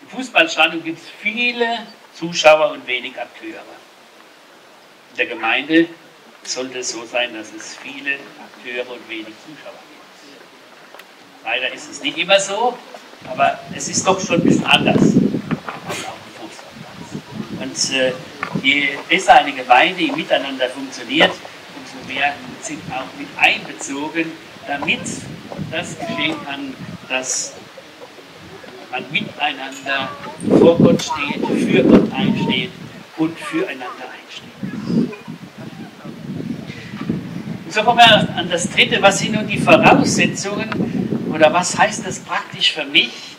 Im 0.02 0.10
Fußballstadion 0.10 0.84
gibt 0.84 1.00
es 1.00 1.06
viele 1.21 1.88
Zuschauer 2.13 2.71
und 2.71 2.86
wenig 2.88 3.19
Akteure. 3.19 3.63
In 5.12 5.17
der 5.17 5.28
Gemeinde 5.28 5.88
sollte 6.43 6.80
es 6.80 6.91
so 6.91 7.06
sein, 7.06 7.34
dass 7.34 7.54
es 7.54 7.75
viele 7.77 8.15
Akteure 8.39 8.89
und 8.91 9.10
wenig 9.10 9.34
Zuschauer 9.45 9.73
gibt. 9.89 11.45
Leider 11.45 11.73
ist 11.73 11.89
es 11.89 12.01
nicht 12.01 12.17
immer 12.17 12.39
so, 12.39 12.77
aber 13.30 13.60
es 13.75 13.88
ist 13.88 14.06
doch 14.06 14.19
schon 14.19 14.36
ein 14.36 14.43
bisschen 14.43 14.65
anders. 14.65 15.13
Und 17.60 17.91
äh, 17.93 18.13
je 18.63 18.89
besser 19.08 19.36
eine 19.36 19.54
Gemeinde 19.54 20.04
im 20.04 20.15
Miteinander 20.15 20.69
funktioniert, 20.69 21.32
umso 21.32 22.08
mehr 22.12 22.34
sind 22.62 22.82
auch 22.91 23.06
mit 23.17 23.27
einbezogen, 23.38 24.32
damit 24.67 25.01
das 25.71 25.97
geschehen 25.99 26.36
kann, 26.45 26.75
dass 27.08 27.54
man 28.91 29.06
miteinander 29.12 30.10
vor 30.60 30.77
Gott 30.77 31.01
steht, 31.01 31.45
für 31.45 31.84
Gott 31.84 32.12
einsteht 32.13 32.71
und 33.17 33.39
füreinander 33.39 34.10
einsteht. 34.12 34.50
Und 37.71 37.75
so 37.75 37.84
kommen 37.84 37.99
wir 37.99 38.36
an 38.36 38.49
das 38.49 38.69
Dritte. 38.69 39.01
Was 39.01 39.19
sind 39.19 39.31
nun 39.31 39.47
die 39.47 39.57
Voraussetzungen 39.57 41.29
oder 41.34 41.53
was 41.53 41.77
heißt 41.77 42.05
das 42.05 42.19
praktisch 42.19 42.73
für 42.73 42.84
mich? 42.84 43.38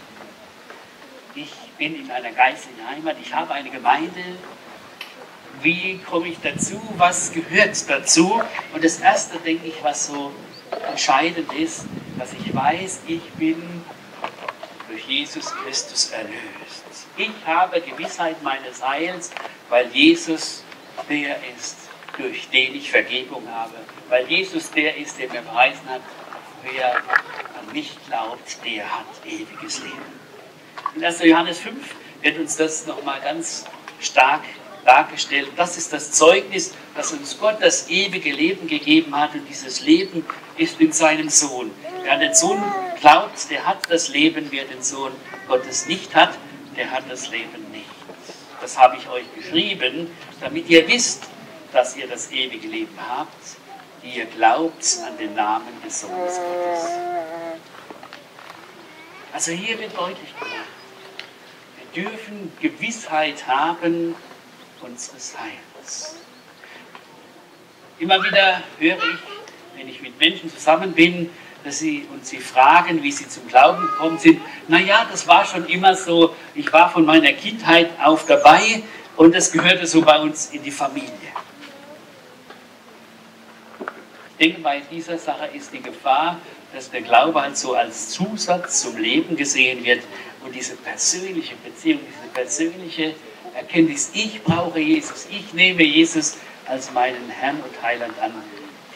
Ich 1.35 1.53
bin 1.77 1.97
in 1.97 2.11
einer 2.11 2.33
geistigen 2.33 2.79
Heimat, 2.89 3.17
ich 3.23 3.35
habe 3.35 3.53
eine 3.53 3.69
Gemeinde, 3.69 4.39
wie 5.61 5.99
komme 5.99 6.29
ich 6.29 6.39
dazu, 6.43 6.81
was 6.97 7.31
gehört 7.33 7.77
dazu. 7.91 8.41
Und 8.73 8.83
das 8.83 9.01
Erste, 9.01 9.37
denke 9.37 9.67
ich, 9.67 9.75
was 9.83 10.07
so 10.07 10.33
entscheidend 10.89 11.53
ist, 11.53 11.85
dass 12.19 12.33
ich 12.33 12.55
weiß, 12.55 13.01
ich 13.09 13.23
bin 13.33 13.63
durch 14.89 15.05
Jesus 15.09 15.53
Christus 15.57 16.11
erlöst. 16.11 17.07
Ich 17.19 17.33
habe 17.45 17.83
Gewissheit 17.83 18.43
meines 18.43 18.83
Heils, 18.83 19.31
weil 19.69 19.89
Jesus 19.93 20.65
der 21.11 21.37
ist, 21.55 21.82
durch 22.19 22.49
den 22.51 22.75
ich 22.75 22.91
Vergebung 22.91 23.47
habe. 23.51 23.75
Weil 24.09 24.29
Jesus 24.29 24.71
der 24.71 24.97
ist, 24.97 25.19
der 25.19 25.29
mir 25.29 25.43
beweisen 25.43 25.89
hat, 25.89 26.03
wer 26.63 26.97
an 26.97 27.73
mich 27.73 27.97
glaubt, 28.07 28.59
der 28.65 28.85
hat 28.85 29.07
ewiges 29.27 29.81
Leben. 29.81 30.23
In 30.95 31.05
1. 31.05 31.23
Johannes 31.25 31.59
5 31.61 31.77
wird 32.21 32.39
uns 32.39 32.57
das 32.57 32.87
nochmal 32.87 33.21
ganz 33.21 33.65
stark 34.01 34.43
dargestellt. 34.85 35.51
Das 35.57 35.79
ist 35.79 35.93
das 35.93 36.13
Zeugnis, 36.13 36.75
dass 36.95 37.13
uns 37.13 37.39
Gott 37.39 37.57
das 37.61 37.89
ewige 37.89 38.33
Leben 38.33 38.67
gegeben 38.67 39.17
hat 39.17 39.35
und 39.35 39.49
dieses 39.49 39.81
Leben 39.81 40.25
ist 40.57 40.81
in 40.81 40.93
seinem 40.93 41.29
Sohn. 41.29 41.71
Wer 42.03 42.13
an 42.13 42.21
den 42.21 42.35
Sohn 42.35 42.63
glaubt, 43.01 43.51
der 43.51 43.65
hat 43.67 43.91
das 43.91 44.09
Leben. 44.09 44.49
Wer 44.51 44.65
den 44.65 44.83
Sohn 44.83 45.13
Gottes 45.49 45.87
nicht 45.87 46.15
hat, 46.15 46.37
der 46.77 46.91
hat 46.91 47.05
das 47.09 47.31
Leben 47.31 47.71
nicht. 47.71 47.87
Das 48.61 48.79
habe 48.79 48.97
ich 48.97 49.09
euch 49.09 49.25
geschrieben, 49.35 50.11
damit 50.41 50.69
ihr 50.69 50.87
wisst, 50.89 51.25
dass 51.73 51.97
ihr 51.97 52.07
das 52.07 52.31
ewige 52.31 52.69
Leben 52.69 52.97
habt, 53.09 53.57
die 54.03 54.19
ihr 54.19 54.27
glaubt 54.27 54.99
an 55.07 55.17
den 55.19 55.35
Namen 55.35 55.81
des 55.85 56.01
Sohnes 56.01 56.37
Gottes. 56.37 56.91
Also 59.33 59.53
hier 59.53 59.79
wird 59.79 59.97
deutlich 59.97 60.35
gemacht, 60.39 60.53
wir 61.95 62.05
dürfen 62.05 62.53
Gewissheit 62.61 63.47
haben, 63.47 64.15
unseres 64.83 65.35
Heils. 65.39 66.17
Immer 67.99 68.23
wieder 68.23 68.63
höre 68.79 68.97
ich, 68.97 69.77
wenn 69.77 69.89
ich 69.89 70.03
mit 70.03 70.19
Menschen 70.19 70.51
zusammen 70.51 70.93
bin, 70.93 71.31
dass 71.65 71.79
sie 71.79 72.07
uns 72.13 72.29
sie 72.29 72.39
fragen, 72.39 73.03
wie 73.03 73.13
sie 73.13 73.29
zum 73.29 73.47
Glauben 73.47 73.81
gekommen 73.83 74.19
sind. 74.19 74.41
Naja, 74.67 75.07
das 75.09 75.29
war 75.29 75.45
schon 75.45 75.67
immer 75.67 75.95
so. 75.95 76.35
Ich 76.55 76.73
war 76.73 76.91
von 76.91 77.05
meiner 77.05 77.33
Kindheit 77.33 77.91
auf 78.03 78.27
dabei 78.27 78.83
und 79.17 79.35
das 79.35 79.53
gehörte 79.53 79.87
so 79.87 80.03
bei 80.03 80.19
uns 80.19 80.51
in 80.51 80.63
die 80.63 80.73
Familie. 80.73 81.11
Ich 84.39 84.47
denke, 84.47 84.61
bei 84.63 84.81
dieser 84.91 85.19
Sache 85.19 85.47
ist 85.55 85.73
die 85.73 85.83
Gefahr, 85.83 86.41
dass 86.73 86.91
der 86.91 87.03
Glaube 87.03 87.43
halt 87.43 87.57
so 87.57 87.75
als 87.75 88.11
Zusatz 88.11 88.81
zum 88.81 88.97
Leben 88.97 89.37
gesehen 89.37 89.85
wird 89.85 90.03
und 90.45 90.55
diese 90.55 90.75
persönliche 90.77 91.55
Beziehung, 91.57 92.01
diese 92.09 92.29
persönliche 92.33 93.15
Erkenntnis, 93.55 94.11
ich 94.15 94.43
brauche 94.43 94.81
Jesus, 94.81 95.27
ich 95.31 95.53
nehme 95.53 95.83
Jesus 95.83 96.39
als 96.67 96.91
meinen 96.93 97.29
Herrn 97.29 97.61
und 97.61 97.83
Heiland 97.83 98.19
an, 98.21 98.33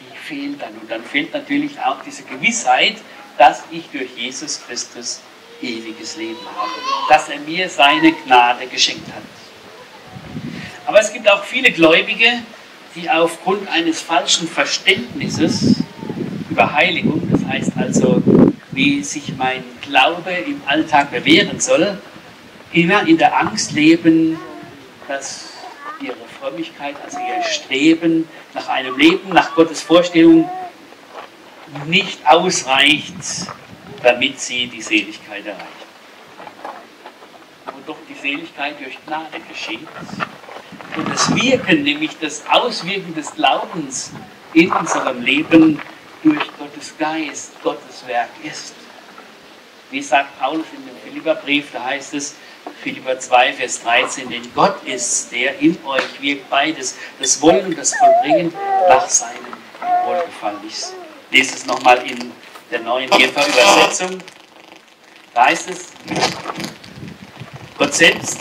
die 0.00 0.16
fehlt 0.16 0.62
dann. 0.62 0.74
Und 0.80 0.90
dann 0.90 1.04
fehlt 1.04 1.32
natürlich 1.34 1.78
auch 1.80 2.02
diese 2.02 2.22
Gewissheit, 2.22 2.96
dass 3.36 3.62
ich 3.70 3.84
durch 3.90 4.16
Jesus 4.16 4.62
Christus 4.66 5.20
ewiges 5.60 6.16
Leben 6.16 6.38
habe, 6.56 6.70
dass 7.08 7.28
er 7.28 7.40
mir 7.40 7.68
seine 7.68 8.12
Gnade 8.12 8.66
geschenkt 8.66 9.08
hat. 9.08 9.22
Aber 10.86 11.00
es 11.00 11.12
gibt 11.12 11.28
auch 11.28 11.44
viele 11.44 11.72
Gläubige, 11.72 12.42
die 12.96 13.10
aufgrund 13.10 13.68
eines 13.68 14.00
falschen 14.00 14.48
Verständnisses 14.48 15.82
über 16.50 16.72
Heiligung, 16.72 17.28
das 17.30 17.44
heißt 17.44 17.72
also, 17.76 18.22
wie 18.72 19.02
sich 19.02 19.36
mein 19.36 19.62
Glaube 19.82 20.30
im 20.30 20.60
Alltag 20.66 21.10
bewähren 21.10 21.60
soll, 21.60 21.98
immer 22.72 23.06
in 23.06 23.18
der 23.18 23.38
Angst 23.38 23.72
leben, 23.72 24.38
dass 25.06 25.50
ihre 26.00 26.16
Frömmigkeit, 26.40 26.96
also 27.04 27.18
ihr 27.18 27.42
Streben 27.42 28.26
nach 28.54 28.68
einem 28.68 28.96
Leben, 28.98 29.28
nach 29.30 29.54
Gottes 29.54 29.82
Vorstellung 29.82 30.50
nicht 31.86 32.26
ausreicht, 32.26 33.14
damit 34.02 34.40
sie 34.40 34.68
die 34.68 34.82
Seligkeit 34.82 35.46
erreichen. 35.46 35.66
Wo 37.66 37.72
doch 37.86 37.98
die 38.08 38.14
Seligkeit 38.14 38.74
durch 38.80 38.98
Gnade 39.06 39.40
geschieht. 39.48 39.86
Und 40.96 41.10
das 41.10 41.34
Wirken, 41.34 41.82
nämlich 41.82 42.12
das 42.20 42.42
Auswirken 42.50 43.14
des 43.14 43.34
Glaubens 43.34 44.12
in 44.54 44.72
unserem 44.72 45.22
Leben 45.22 45.80
durch 46.22 46.46
Gottes 46.58 46.94
Geist, 46.98 47.52
Gottes 47.62 48.06
Werk 48.06 48.30
ist. 48.42 48.74
Wie 49.90 50.02
sagt 50.02 50.38
Paulus 50.40 50.66
in 50.74 50.86
dem 50.86 50.96
Philipperbrief, 51.04 51.66
da 51.72 51.84
heißt 51.84 52.14
es, 52.14 52.34
Philipper 52.82 53.18
2, 53.18 53.52
Vers 53.52 53.82
13, 53.82 54.28
denn 54.28 54.42
Gott 54.54 54.82
ist, 54.84 55.30
der 55.30 55.58
in 55.60 55.78
euch 55.84 56.20
wirkt 56.20 56.50
beides, 56.50 56.96
das 57.20 57.40
Wollen 57.40 57.66
und 57.66 57.78
das 57.78 57.94
Vollbringen 57.94 58.52
nach 58.88 59.08
seinem 59.08 59.46
Wohlgefallen. 60.04 60.58
Ich 60.66 60.82
lese 61.30 61.54
es 61.56 61.66
nochmal 61.66 61.98
in 62.10 62.32
der 62.70 62.80
neuen 62.80 63.08
Genfer 63.10 63.46
Übersetzung. 63.46 64.20
Da 65.34 65.44
heißt 65.44 65.70
es, 65.70 65.88
Gott 67.78 67.94
selbst 67.94 68.40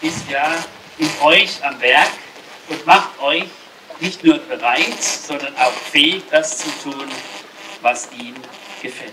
ist 0.00 0.28
ja 0.30 0.56
in 1.02 1.10
euch 1.20 1.64
am 1.64 1.80
Werk 1.80 2.10
und 2.68 2.86
macht 2.86 3.20
euch 3.20 3.44
nicht 4.00 4.22
nur 4.22 4.38
bereit, 4.38 5.02
sondern 5.02 5.54
auch 5.56 5.72
fähig, 5.72 6.22
das 6.30 6.58
zu 6.58 6.68
tun, 6.82 7.08
was 7.80 8.08
ihm 8.12 8.34
gefällt. 8.80 9.12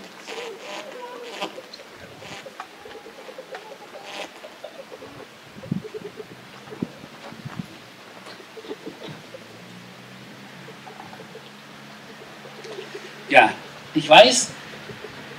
Ja, 13.28 13.52
ich 13.94 14.08
weiß, 14.08 14.48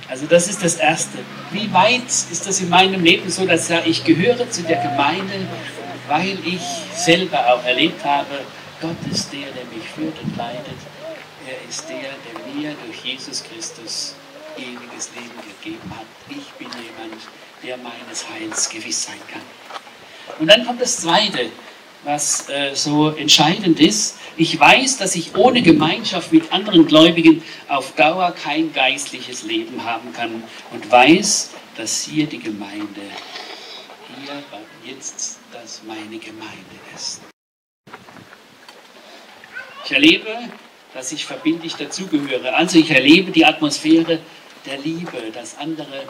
also 0.08 0.26
das 0.26 0.48
ist 0.48 0.62
das 0.62 0.76
Erste. 0.76 1.18
Wie 1.50 1.72
weit 1.72 2.06
ist 2.06 2.46
das 2.46 2.60
in 2.60 2.68
meinem 2.68 3.02
Leben 3.04 3.30
so, 3.30 3.46
dass 3.46 3.70
ich 3.86 4.04
gehöre 4.04 4.50
zu 4.50 4.62
der 4.62 4.82
Gemeinde, 4.82 5.46
weil 6.12 6.36
ich 6.44 6.60
selber 6.94 7.54
auch 7.54 7.64
erlebt 7.64 8.04
habe, 8.04 8.44
Gott 8.82 8.98
ist 9.10 9.32
der, 9.32 9.50
der 9.52 9.64
mich 9.74 9.88
führt 9.94 10.14
und 10.22 10.36
leitet. 10.36 10.76
Er 11.48 11.56
ist 11.66 11.88
der, 11.88 11.96
der 11.96 12.54
mir 12.54 12.76
durch 12.84 13.02
Jesus 13.02 13.42
Christus 13.42 14.14
ewiges 14.58 15.08
Leben 15.14 15.40
gegeben 15.48 15.90
hat. 15.96 16.04
Ich 16.28 16.50
bin 16.58 16.68
jemand, 16.68 17.22
der 17.64 17.78
meines 17.78 18.28
Heils 18.28 18.68
gewiss 18.68 19.04
sein 19.04 19.20
kann. 19.32 19.40
Und 20.38 20.48
dann 20.48 20.66
kommt 20.66 20.82
das 20.82 20.98
Zweite. 20.98 21.50
was 22.04 22.48
äh, 22.48 22.74
so 22.74 23.10
entscheidend 23.10 23.78
ist. 23.78 24.18
Ich 24.36 24.58
weiß, 24.58 24.98
dass 24.98 25.14
ich 25.14 25.36
ohne 25.36 25.62
Gemeinschaft 25.62 26.32
mit 26.32 26.52
anderen 26.52 26.84
Gläubigen 26.86 27.44
auf 27.68 27.94
Dauer 27.94 28.32
kein 28.32 28.72
geistliches 28.72 29.44
Leben 29.44 29.84
haben 29.84 30.12
kann 30.12 30.42
und 30.72 30.90
weiß, 30.90 31.50
dass 31.76 32.02
hier 32.02 32.26
die 32.26 32.40
Gemeinde, 32.40 33.02
hier 34.24 34.92
jetzt 34.92 35.38
das 35.52 35.82
meine 35.86 36.18
Gemeinde 36.18 36.76
ist. 36.94 37.20
Ich 39.84 39.92
erlebe, 39.92 40.28
dass 40.94 41.12
ich 41.12 41.24
verbindlich 41.24 41.74
dazugehöre. 41.74 42.54
Also 42.54 42.78
ich 42.78 42.90
erlebe 42.90 43.30
die 43.30 43.44
Atmosphäre 43.44 44.20
der 44.66 44.78
Liebe, 44.78 45.30
dass 45.32 45.58
andere 45.58 46.04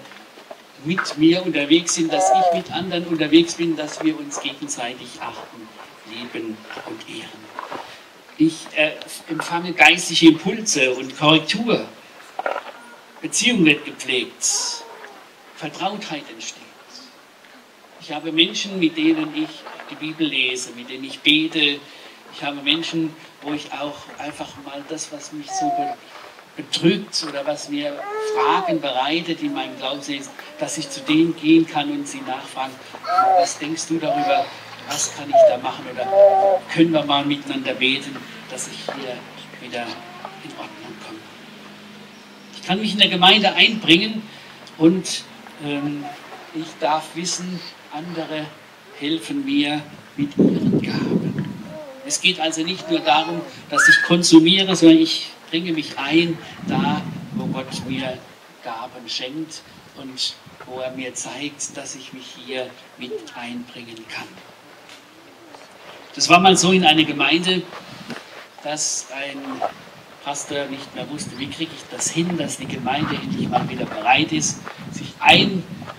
mit 0.85 1.19
mir 1.19 1.45
unterwegs 1.45 1.95
sind, 1.95 2.13
dass 2.13 2.31
ich 2.31 2.59
mit 2.59 2.73
anderen 2.73 3.07
unterwegs 3.07 3.55
bin, 3.55 3.77
dass 3.77 4.03
wir 4.03 4.19
uns 4.19 4.41
gegenseitig 4.41 5.21
achten, 5.21 5.69
lieben 6.11 6.57
und 6.87 7.09
ehren. 7.09 7.53
Ich 8.39 8.67
äh, 8.75 8.93
empfange 9.29 9.73
geistliche 9.73 10.29
Impulse 10.29 10.93
und 10.95 11.17
Korrektur. 11.17 11.87
Beziehung 13.21 13.65
wird 13.65 13.85
gepflegt. 13.85 14.45
Vertrautheit 15.57 16.25
entsteht. 16.31 16.62
Ich 18.05 18.11
habe 18.11 18.33
Menschen, 18.33 18.81
mit 18.81 18.97
denen 18.97 19.33
ich 19.37 19.49
die 19.89 19.95
Bibel 19.95 20.27
lese, 20.27 20.73
mit 20.73 20.91
denen 20.91 21.05
ich 21.05 21.21
bete. 21.21 21.79
Ich 22.35 22.43
habe 22.43 22.61
Menschen, 22.61 23.15
wo 23.43 23.53
ich 23.53 23.73
auch 23.73 23.95
einfach 24.19 24.49
mal 24.65 24.83
das, 24.89 25.13
was 25.13 25.31
mich 25.31 25.47
so 25.49 25.71
betrügt 26.57 27.25
oder 27.29 27.47
was 27.47 27.69
mir 27.69 27.97
Fragen 28.35 28.81
bereitet 28.81 29.41
in 29.41 29.55
meinem 29.55 29.77
Glaubensleben, 29.79 30.27
dass 30.59 30.79
ich 30.79 30.91
zu 30.91 31.01
denen 31.03 31.37
gehen 31.37 31.65
kann 31.65 31.93
und 31.93 32.09
sie 32.09 32.21
nachfragen, 32.23 32.73
was 33.39 33.59
denkst 33.59 33.87
du 33.87 33.99
darüber, 33.99 34.47
was 34.89 35.17
kann 35.17 35.29
ich 35.31 35.37
da 35.49 35.59
machen 35.59 35.85
oder 35.93 36.61
können 36.75 36.91
wir 36.91 37.05
mal 37.05 37.25
miteinander 37.25 37.75
beten, 37.75 38.17
dass 38.51 38.67
ich 38.67 38.79
hier 38.97 39.17
wieder 39.61 39.83
in 39.83 40.51
Ordnung 40.59 40.97
komme. 41.07 41.19
Ich 42.57 42.67
kann 42.67 42.81
mich 42.81 42.95
in 42.95 42.99
der 42.99 43.11
Gemeinde 43.11 43.53
einbringen 43.53 44.29
und 44.77 45.23
ähm, 45.65 46.05
ich 46.55 46.67
darf 46.81 47.15
wissen, 47.15 47.61
andere 47.93 48.47
helfen 48.99 49.45
mir 49.45 49.83
mit 50.17 50.37
ihren 50.39 50.81
Gaben. 50.81 51.47
Es 52.07 52.21
geht 52.21 52.41
also 52.41 52.63
nicht 52.63 52.91
nur 52.91 53.01
darum, 53.01 53.41
dass 53.71 53.89
ich 53.89 54.03
konsumiere, 54.03 54.75
sondern 54.77 54.99
ich 54.99 55.29
bringe 55.51 55.73
mich 55.73 55.99
ein 55.99 56.39
da, 56.67 57.03
wo 57.35 57.47
Gott 57.47 57.87
mir 57.87 58.19
Gaben 58.65 59.09
schenkt 59.09 59.63
und 59.97 60.35
wo 60.67 60.81
er 60.81 60.93
mir 60.93 61.15
zeigt, 61.15 61.77
dass 61.77 61.95
ich 61.95 62.13
mich 62.13 62.27
hier 62.47 62.71
mit 62.99 63.13
einbringen 63.37 63.97
kann. 64.09 64.29
Das 66.15 66.29
war 66.29 66.41
mal 66.41 66.57
so 66.57 66.73
in 66.73 66.85
einer 66.85 67.05
Gemeinde, 67.05 67.63
dass 68.63 69.09
ein 69.15 69.39
Pastor 70.25 70.67
nicht 70.67 70.95
mehr 70.95 71.09
wusste, 71.11 71.39
wie 71.39 71.49
kriege 71.49 71.73
ich 71.75 71.83
das 71.91 72.11
hin, 72.11 72.37
dass 72.37 72.59
die 72.59 72.67
Gemeinde 72.67 73.17
endlich 73.17 73.49
mal 73.49 73.69
wieder 73.69 73.87
bereit 73.87 74.33
ist, 74.33 74.61
sich 74.93 75.13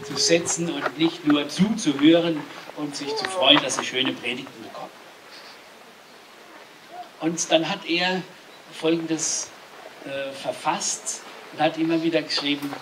einzusetzen 0.03 0.73
und 0.73 0.97
nicht 0.97 1.25
nur 1.25 1.47
zuzuhören 1.47 2.41
und 2.75 2.95
sich 2.95 3.15
zu 3.15 3.25
freuen, 3.25 3.61
dass 3.61 3.75
sie 3.75 3.85
schöne 3.85 4.13
Predigten 4.13 4.63
bekommen. 4.63 4.91
Und 7.21 7.51
dann 7.51 7.69
hat 7.69 7.85
er 7.85 8.21
Folgendes 8.73 9.49
äh, 10.05 10.31
verfasst 10.33 11.21
und 11.53 11.61
hat 11.61 11.77
immer 11.77 12.01
wieder 12.03 12.21
geschrieben, 12.21 12.73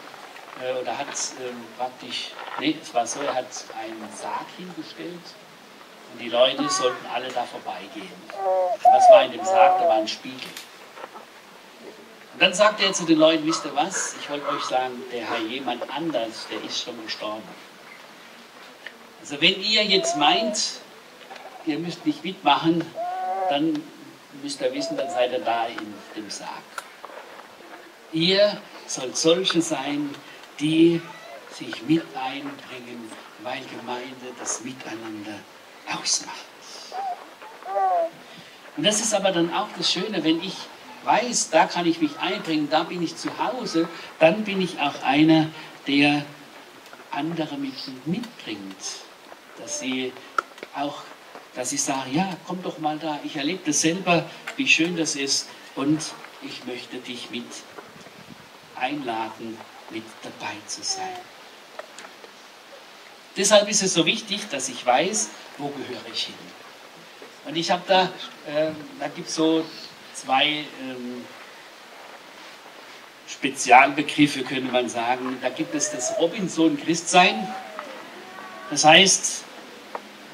äh, 0.63 0.81
oder 0.81 0.97
hat 0.97 1.07
ähm, 1.07 1.57
praktisch, 1.77 2.31
nee, 2.59 2.75
es 2.81 2.93
war 2.93 3.05
so, 3.05 3.21
er 3.21 3.35
hat 3.35 3.45
einen 3.79 4.09
Sarg 4.15 4.47
hingestellt 4.57 5.19
und 6.13 6.21
die 6.21 6.29
Leute 6.29 6.67
sollten 6.69 7.05
alle 7.13 7.27
da 7.29 7.43
vorbeigehen. 7.43 8.09
Was 8.83 9.09
war 9.11 9.25
in 9.25 9.33
dem 9.33 9.45
Sarg? 9.45 9.79
Da 9.79 9.87
war 9.87 9.97
ein 9.97 10.07
Spiegel. 10.07 10.49
Dann 12.41 12.55
sagte 12.55 12.83
er 12.83 12.91
zu 12.91 13.05
den 13.05 13.19
Leuten, 13.19 13.45
wisst 13.45 13.65
ihr 13.65 13.75
was, 13.75 14.15
ich 14.19 14.27
wollte 14.27 14.49
euch 14.49 14.63
sagen, 14.63 14.95
der 15.13 15.29
Herr 15.29 15.37
jemand 15.41 15.87
anders, 15.91 16.47
der 16.49 16.59
ist 16.63 16.81
schon 16.83 16.99
gestorben. 17.05 17.43
Also 19.19 19.39
wenn 19.39 19.61
ihr 19.61 19.85
jetzt 19.85 20.17
meint, 20.17 20.57
ihr 21.67 21.77
müsst 21.77 22.03
nicht 22.03 22.23
mitmachen, 22.23 22.83
dann 23.51 23.83
müsst 24.41 24.59
ihr 24.59 24.73
wissen, 24.73 24.97
dann 24.97 25.11
seid 25.11 25.31
ihr 25.33 25.41
da 25.41 25.67
in 25.67 25.93
dem 26.15 26.31
Sarg. 26.31 26.49
Ihr 28.11 28.59
sollt 28.87 29.15
solche 29.15 29.61
sein, 29.61 30.09
die 30.59 30.99
sich 31.53 31.83
mit 31.83 32.03
einbringen, 32.15 33.11
weil 33.43 33.61
Gemeinde 33.65 34.33
das 34.39 34.61
Miteinander 34.61 35.37
ausmacht. 35.95 36.37
Und 38.77 38.83
das 38.83 38.99
ist 38.99 39.13
aber 39.13 39.31
dann 39.31 39.53
auch 39.53 39.67
das 39.77 39.91
Schöne, 39.91 40.23
wenn 40.23 40.41
ich 40.41 40.55
weiß, 41.03 41.49
da 41.49 41.65
kann 41.65 41.85
ich 41.85 42.01
mich 42.01 42.19
einbringen, 42.19 42.69
da 42.69 42.83
bin 42.83 43.01
ich 43.01 43.15
zu 43.15 43.29
Hause, 43.37 43.87
dann 44.19 44.43
bin 44.43 44.61
ich 44.61 44.79
auch 44.79 45.01
einer, 45.03 45.47
der 45.87 46.23
andere 47.09 47.57
mit 47.57 47.73
mitbringt, 48.05 48.75
dass 49.57 49.79
sie 49.79 50.13
auch 50.75 51.03
dass 51.53 51.73
ich 51.73 51.83
sage, 51.83 52.11
ja, 52.11 52.37
komm 52.47 52.61
doch 52.63 52.77
mal 52.79 52.97
da, 52.97 53.19
ich 53.23 53.35
erlebe 53.35 53.61
das 53.65 53.81
selber, 53.81 54.29
wie 54.55 54.67
schön 54.67 54.95
das 54.95 55.15
ist 55.15 55.47
und 55.75 55.99
ich 56.41 56.65
möchte 56.65 56.97
dich 56.97 57.29
mit 57.29 57.45
einladen, 58.75 59.57
mit 59.89 60.03
dabei 60.23 60.53
zu 60.65 60.81
sein. 60.81 61.17
Deshalb 63.35 63.69
ist 63.69 63.83
es 63.83 63.93
so 63.93 64.05
wichtig, 64.05 64.47
dass 64.49 64.69
ich 64.69 64.85
weiß, 64.85 65.29
wo 65.57 65.67
gehöre 65.69 66.01
ich 66.13 66.25
hin. 66.25 66.35
Und 67.45 67.55
ich 67.55 67.71
habe 67.71 67.83
da, 67.87 68.03
äh, 68.47 68.71
da 68.99 69.07
gibt 69.07 69.29
es 69.29 69.35
so 69.35 69.65
zwei 70.23 70.65
ähm, 70.81 71.25
Spezialbegriffe, 73.27 74.43
könnte 74.43 74.71
man 74.71 74.89
sagen. 74.89 75.37
Da 75.41 75.49
gibt 75.49 75.73
es 75.73 75.91
das 75.91 76.13
Robinson-Christsein. 76.19 77.47
Das 78.69 78.83
heißt, 78.85 79.43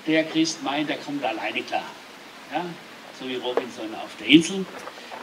der 0.08 0.24
Christ 0.26 0.64
meint, 0.64 0.90
er 0.90 0.98
kommt 0.98 1.24
alleine 1.24 1.62
klar. 1.62 1.84
Ja? 2.54 2.66
So 3.20 3.28
wie 3.28 3.36
Robinson 3.36 3.94
auf 3.96 4.12
der 4.20 4.28
Insel. 4.28 4.66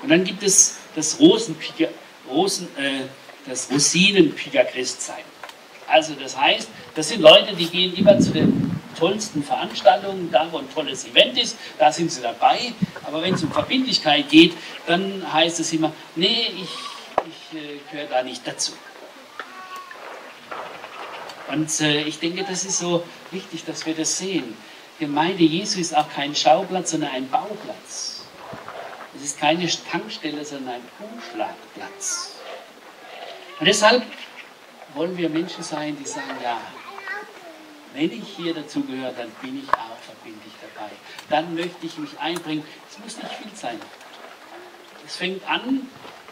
Und 0.03 0.09
dann 0.09 0.25
gibt 0.25 0.43
es 0.43 0.79
das 0.95 1.19
Rosenpicker, 1.19 1.89
Rosen, 2.29 2.69
äh, 2.77 3.03
das 3.47 3.71
Rosinenpicker 3.71 4.65
Christsein. 4.65 5.25
Also 5.87 6.15
das 6.15 6.37
heißt, 6.37 6.69
das 6.95 7.09
sind 7.09 7.21
Leute, 7.21 7.55
die 7.55 7.67
gehen 7.67 7.95
immer 7.95 8.19
zu 8.19 8.31
den 8.31 8.81
tollsten 8.99 9.43
Veranstaltungen, 9.43 10.31
da 10.31 10.51
wo 10.51 10.59
ein 10.59 10.73
tolles 10.73 11.07
Event 11.07 11.39
ist, 11.39 11.57
da 11.79 11.93
sind 11.93 12.11
sie 12.11 12.23
dabei. 12.23 12.73
Aber 13.07 13.23
wenn 13.23 13.35
es 13.35 13.43
um 13.43 13.53
Verbindlichkeit 13.53 14.29
geht, 14.29 14.55
dann 14.87 15.33
heißt 15.33 15.61
es 15.61 15.73
immer, 15.73 15.93
nee, 16.17 16.49
ich, 16.55 16.71
ich 17.27 17.59
äh, 17.59 17.79
gehöre 17.91 18.09
da 18.09 18.23
nicht 18.23 18.47
dazu. 18.47 18.73
Und 21.49 21.81
äh, 21.81 22.03
ich 22.03 22.19
denke, 22.19 22.45
das 22.45 22.65
ist 22.65 22.79
so 22.79 23.05
wichtig, 23.31 23.65
dass 23.65 23.85
wir 23.87 23.95
das 23.95 24.19
sehen. 24.19 24.57
Gemeinde 24.99 25.43
Jesu 25.43 25.81
ist 25.81 25.95
auch 25.95 26.09
kein 26.09 26.35
Schauplatz, 26.35 26.93
sondern 26.93 27.11
ein 27.11 27.29
Bauplatz. 27.29 28.25
Es 29.17 29.23
ist 29.23 29.39
keine 29.39 29.69
Tankstelle, 29.91 30.45
sondern 30.45 30.75
ein 30.75 30.89
Umschlagplatz. 30.99 32.37
Und 33.61 33.67
deshalb 33.67 34.03
wollen 34.95 35.17
wir 35.17 35.29
Menschen 35.29 35.63
sein, 35.63 35.97
die 35.99 36.07
sagen, 36.07 36.37
ja, 36.43 36.61
wenn 37.95 38.11
ich 38.11 38.29
hier 38.37 38.55
dazugehöre, 38.55 39.13
dann 39.13 39.31
bin 39.41 39.63
ich 39.63 39.69
auch 39.69 39.99
verbindlich 40.03 40.53
dabei. 40.61 40.91
Dann 41.31 41.55
möchte 41.55 41.87
ich 41.87 41.97
mich 41.97 42.19
einbringen. 42.19 42.65
Es 42.95 43.01
muss 43.03 43.17
nicht 43.17 43.35
viel 43.35 43.57
sein. 43.57 43.81
Es 45.05 45.17
fängt 45.17 45.49
an, 45.49 45.89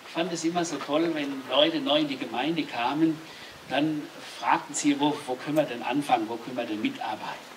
ich 0.06 0.12
fand 0.12 0.32
es 0.32 0.44
immer 0.44 0.64
so 0.64 0.76
toll, 0.76 1.10
wenn 1.12 1.42
Leute 1.50 1.80
neu 1.80 2.00
in 2.00 2.08
die 2.08 2.16
Gemeinde 2.16 2.62
kamen, 2.62 3.20
dann 3.68 4.02
fragten 4.38 4.72
sie, 4.72 5.00
wo, 5.00 5.12
wo 5.26 5.34
können 5.34 5.56
wir 5.56 5.64
denn 5.64 5.82
anfangen, 5.82 6.28
wo 6.28 6.36
können 6.36 6.56
wir 6.56 6.64
denn 6.64 6.80
mitarbeiten? 6.80 7.52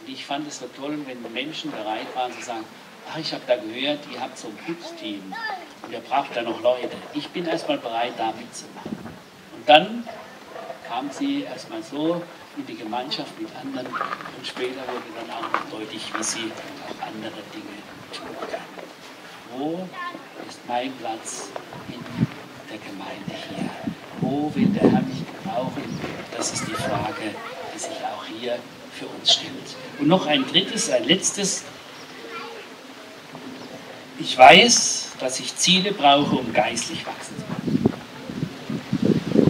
Und 0.00 0.12
ich 0.12 0.26
fand 0.26 0.48
es 0.48 0.58
so 0.58 0.66
toll, 0.76 0.98
wenn 1.06 1.32
Menschen 1.32 1.70
bereit 1.70 2.06
waren 2.16 2.32
zu 2.32 2.42
sagen, 2.42 2.64
ach, 3.12 3.18
ich 3.18 3.32
habe 3.32 3.42
da 3.46 3.56
gehört, 3.56 4.00
ihr 4.12 4.20
habt 4.20 4.36
so 4.36 4.48
ein 4.48 4.56
Putzteam 4.56 5.32
und 5.82 5.92
ihr 5.92 6.00
braucht 6.00 6.34
da 6.34 6.42
noch 6.42 6.60
Leute. 6.62 6.96
Ich 7.14 7.28
bin 7.28 7.46
erstmal 7.46 7.78
bereit, 7.78 8.14
da 8.16 8.32
mitzumachen. 8.32 8.98
Und 9.56 9.68
dann 9.68 10.08
kam 10.88 11.10
sie 11.12 11.42
erstmal 11.42 11.82
so 11.84 12.22
in 12.56 12.66
die 12.66 12.76
Gemeinschaft 12.76 13.38
mit 13.40 13.54
anderen 13.54 13.86
und 13.86 14.46
später 14.46 14.80
wurde 14.80 15.10
dann 15.14 15.30
auch 15.30 15.70
deutlich, 15.70 16.12
wie 16.16 16.24
sie 16.24 16.50
andere 17.16 17.42
Dinge 17.52 17.76
tun 18.12 18.36
kann. 18.50 18.60
Wo 19.56 19.88
ist 20.48 20.58
mein 20.68 20.92
Platz 20.96 21.48
in 21.88 22.04
der 22.70 22.78
Gemeinde 22.78 23.34
hier? 23.48 23.70
Wo 24.20 24.52
will 24.54 24.66
der 24.66 24.82
Herr 24.82 25.02
mich 25.02 25.24
gebrauchen? 25.24 25.82
Das 26.36 26.52
ist 26.52 26.66
die 26.68 26.74
Frage, 26.74 27.34
die 27.74 27.78
sich 27.78 27.96
auch 28.04 28.24
hier 28.38 28.58
für 28.92 29.06
uns 29.06 29.32
stellt. 29.32 29.76
Und 29.98 30.08
noch 30.08 30.26
ein 30.26 30.46
drittes, 30.46 30.90
ein 30.90 31.04
letztes. 31.04 31.64
Ich 34.18 34.36
weiß, 34.36 35.12
dass 35.18 35.40
ich 35.40 35.56
Ziele 35.56 35.92
brauche, 35.92 36.36
um 36.36 36.52
geistlich 36.52 37.06
wachsen 37.06 37.36
zu 37.36 37.44
können. 37.44 37.84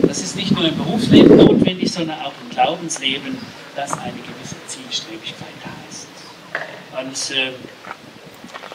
Das 0.07 0.20
ist 0.20 0.37
nicht 0.37 0.52
nur 0.52 0.64
im 0.64 0.76
Berufsleben 0.76 1.37
notwendig, 1.37 1.92
sondern 1.92 2.20
auch 2.20 2.33
im 2.42 2.50
Glaubensleben, 2.50 3.38
dass 3.74 3.92
eine 3.92 4.12
gewisse 4.12 4.57
Zielstrebigkeit. 4.66 5.56
Und 6.99 7.31
äh, 7.37 7.53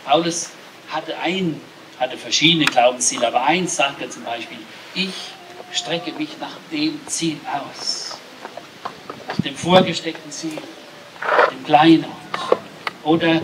Paulus 0.05 0.51
hatte 0.89 1.17
ein, 1.17 1.59
hatte 1.99 2.17
verschiedene 2.17 2.65
Glaubensziele, 2.65 3.27
aber 3.27 3.43
eins 3.43 3.75
sagt 3.75 4.01
er 4.01 4.09
zum 4.09 4.23
Beispiel, 4.23 4.59
ich 4.93 5.13
strecke 5.71 6.11
mich 6.13 6.29
nach 6.39 6.57
dem 6.71 6.99
Ziel 7.07 7.37
aus, 7.51 8.19
nach 9.27 9.41
dem 9.41 9.55
vorgesteckten 9.55 10.31
Ziel, 10.31 10.57
dem 11.51 11.63
kleinen 11.63 12.05
Oder 13.03 13.41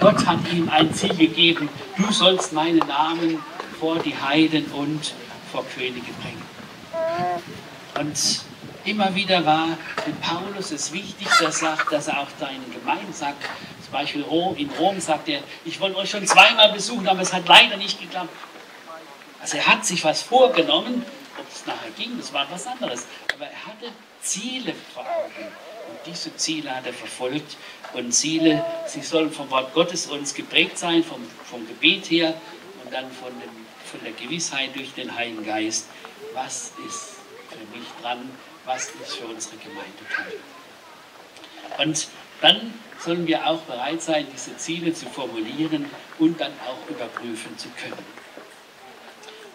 Gott 0.00 0.26
hat 0.26 0.40
ihm 0.52 0.68
ein 0.68 0.92
Ziel 0.92 1.14
gegeben, 1.14 1.68
du 1.96 2.12
sollst 2.12 2.52
meinen 2.52 2.86
Namen 2.86 3.42
vor 3.80 3.98
die 3.98 4.14
Heiden 4.16 4.66
und 4.72 5.14
vor 5.50 5.64
Könige 5.74 6.12
bringen. 6.20 6.42
Und 7.98 8.40
immer 8.84 9.14
wieder 9.14 9.44
war 9.46 9.68
Paulus 10.20 10.70
es 10.70 10.92
wichtig, 10.92 11.28
dass 11.40 11.62
er, 11.62 11.78
er 11.90 12.20
auch 12.20 12.28
seinen 12.38 12.70
Gemeinden 12.72 13.12
sagt, 13.12 13.44
zum 13.88 13.92
Beispiel 13.92 14.24
in 14.58 14.70
Rom 14.78 15.00
sagt 15.00 15.28
er, 15.28 15.40
ich 15.64 15.80
wollte 15.80 15.96
euch 15.96 16.10
schon 16.10 16.26
zweimal 16.26 16.72
besuchen, 16.72 17.08
aber 17.08 17.22
es 17.22 17.32
hat 17.32 17.48
leider 17.48 17.78
nicht 17.78 17.98
geklappt. 17.98 18.28
Also 19.40 19.56
er 19.56 19.66
hat 19.66 19.86
sich 19.86 20.04
was 20.04 20.20
vorgenommen, 20.20 21.06
ob 21.38 21.46
es 21.50 21.64
nachher 21.64 21.90
ging, 21.96 22.18
das 22.18 22.32
war 22.34 22.46
was 22.50 22.66
anderes. 22.66 23.06
Aber 23.32 23.46
er 23.46 23.66
hatte 23.66 23.90
Ziele 24.20 24.74
vor 24.92 25.04
Augen. 25.04 25.46
Und 25.88 25.98
diese 26.04 26.36
Ziele 26.36 26.76
hat 26.76 26.84
er 26.84 26.92
verfolgt. 26.92 27.56
Und 27.94 28.12
Ziele, 28.12 28.62
sie 28.86 29.00
sollen 29.00 29.32
vom 29.32 29.48
Wort 29.50 29.72
Gottes 29.72 30.06
uns 30.06 30.34
geprägt 30.34 30.76
sein, 30.76 31.02
vom, 31.02 31.26
vom 31.50 31.66
Gebet 31.66 32.10
her 32.10 32.34
und 32.84 32.92
dann 32.92 33.10
von, 33.10 33.30
dem, 33.40 33.50
von 33.90 34.00
der 34.04 34.12
Gewissheit 34.12 34.76
durch 34.76 34.92
den 34.92 35.14
Heiligen 35.14 35.46
Geist. 35.46 35.86
Was 36.34 36.72
ist 36.86 37.14
für 37.48 37.78
mich 37.78 37.88
dran? 38.02 38.28
Was 38.66 38.90
ist 39.02 39.16
für 39.16 39.24
unsere 39.24 39.56
Gemeinde 39.56 40.02
toll? 40.14 40.40
Und 41.78 42.08
dann 42.42 42.74
sollen 42.98 43.26
wir 43.26 43.46
auch 43.46 43.60
bereit 43.62 44.02
sein, 44.02 44.26
diese 44.32 44.56
Ziele 44.56 44.92
zu 44.92 45.06
formulieren 45.06 45.86
und 46.18 46.40
dann 46.40 46.52
auch 46.66 46.90
überprüfen 46.90 47.56
zu 47.56 47.68
können. 47.70 48.18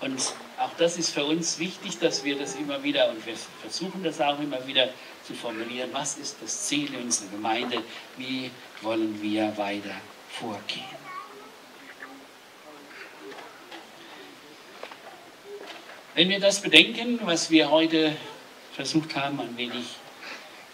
Und 0.01 0.34
auch 0.58 0.71
das 0.77 0.97
ist 0.97 1.12
für 1.12 1.25
uns 1.25 1.60
wichtig, 1.60 1.99
dass 1.99 2.23
wir 2.23 2.38
das 2.38 2.56
immer 2.56 2.84
wieder, 2.84 3.10
und 3.10 3.25
wir 3.25 3.36
versuchen 3.62 4.03
das 4.03 4.19
auch 4.21 4.39
immer 4.39 4.65
wieder 4.67 4.89
zu 5.25 5.34
formulieren, 5.34 5.89
was 5.93 6.17
ist 6.17 6.38
das 6.41 6.63
Ziel 6.63 6.89
unserer 6.95 7.29
Gemeinde, 7.29 7.84
wie 8.17 8.51
wollen 8.82 9.21
wir 9.21 9.58
weiter 9.58 9.95
vorgehen. 10.29 10.84
Wenn 16.15 16.29
wir 16.29 16.39
das 16.39 16.62
bedenken, 16.62 17.19
was 17.23 17.49
wir 17.49 17.71
heute 17.71 18.15
versucht 18.73 19.15
haben, 19.15 19.39
ein 19.39 19.58
wenig 19.58 19.95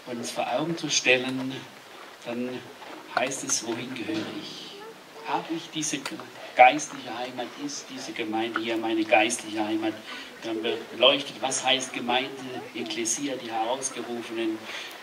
uns 0.05 0.31
vor 0.31 0.51
Augen 0.51 0.77
zu 0.77 0.89
stellen, 0.89 1.53
dann 2.25 2.49
heißt 3.15 3.43
es, 3.43 3.65
wohin 3.65 3.93
gehöre 3.93 4.17
ich? 4.41 4.77
Habe 5.27 5.53
ich 5.53 5.69
diese 5.73 5.99
geistliche 6.55 7.17
Heimat? 7.17 7.47
Ist 7.65 7.85
diese 7.89 8.11
Gemeinde 8.13 8.59
hier 8.59 8.77
meine 8.77 9.03
geistliche 9.03 9.63
Heimat? 9.63 9.93
Wir 10.41 10.51
haben 10.51 10.61
beleuchtet, 10.91 11.35
was 11.41 11.63
heißt 11.63 11.93
Gemeinde, 11.93 12.29
Ekklesia, 12.73 13.35
die 13.35 13.51
Herausgerufenen. 13.51 14.57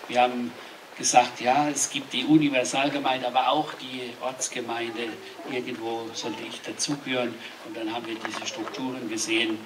Wir 0.08 0.22
haben 0.22 0.50
gesagt, 0.96 1.40
ja, 1.40 1.68
es 1.68 1.90
gibt 1.90 2.12
die 2.12 2.24
Universalgemeinde, 2.24 3.26
aber 3.26 3.50
auch 3.50 3.74
die 3.74 4.12
Ortsgemeinde. 4.20 5.08
Irgendwo 5.50 6.08
sollte 6.14 6.42
ich 6.48 6.60
dazugehören. 6.62 7.34
Und 7.66 7.76
dann 7.76 7.92
haben 7.92 8.06
wir 8.06 8.16
diese 8.16 8.46
Strukturen 8.46 9.08
gesehen 9.08 9.58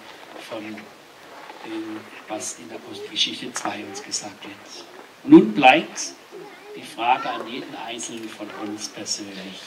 von 0.49 0.63
dem, 0.65 2.01
was 2.29 2.59
in 2.59 2.69
der 2.69 2.79
Postgeschichte 2.79 3.53
2 3.53 3.85
uns 3.85 4.03
gesagt 4.03 4.45
wird. 4.45 4.87
Nun 5.25 5.53
bleibt 5.55 6.15
die 6.77 6.83
Frage 6.83 7.29
an 7.29 7.47
jeden 7.49 7.75
Einzelnen 7.77 8.29
von 8.29 8.49
uns 8.63 8.89
persönlich. 8.89 9.61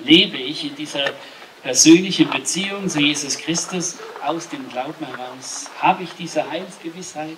Lebe 0.00 0.36
ich 0.36 0.64
in 0.64 0.76
dieser 0.76 1.10
persönlichen 1.62 2.28
Beziehung 2.30 2.88
zu 2.88 3.00
Jesus 3.00 3.38
Christus 3.38 3.96
aus 4.24 4.48
dem 4.48 4.68
Glauben 4.68 5.06
heraus? 5.06 5.70
Habe 5.80 6.02
ich 6.02 6.10
diese 6.18 6.48
Heilsgewissheit? 6.50 7.36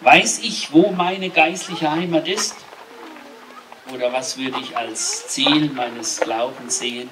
Weiß 0.00 0.40
ich, 0.40 0.72
wo 0.72 0.90
meine 0.92 1.30
geistliche 1.30 1.90
Heimat 1.90 2.28
ist? 2.28 2.56
Oder 3.92 4.12
was 4.12 4.36
würde 4.36 4.58
ich 4.60 4.76
als 4.76 5.28
Ziel 5.28 5.70
meines 5.70 6.20
Glaubens 6.20 6.78
sehen, 6.78 7.08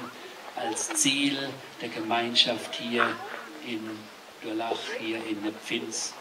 als 0.57 0.89
Ziel 0.95 1.39
der 1.81 1.89
Gemeinschaft 1.89 2.75
hier 2.75 3.07
in 3.67 3.81
Durlach, 4.43 4.79
hier 4.99 5.19
in 5.25 5.43
der 5.43 5.53
Pfinz? 5.53 6.15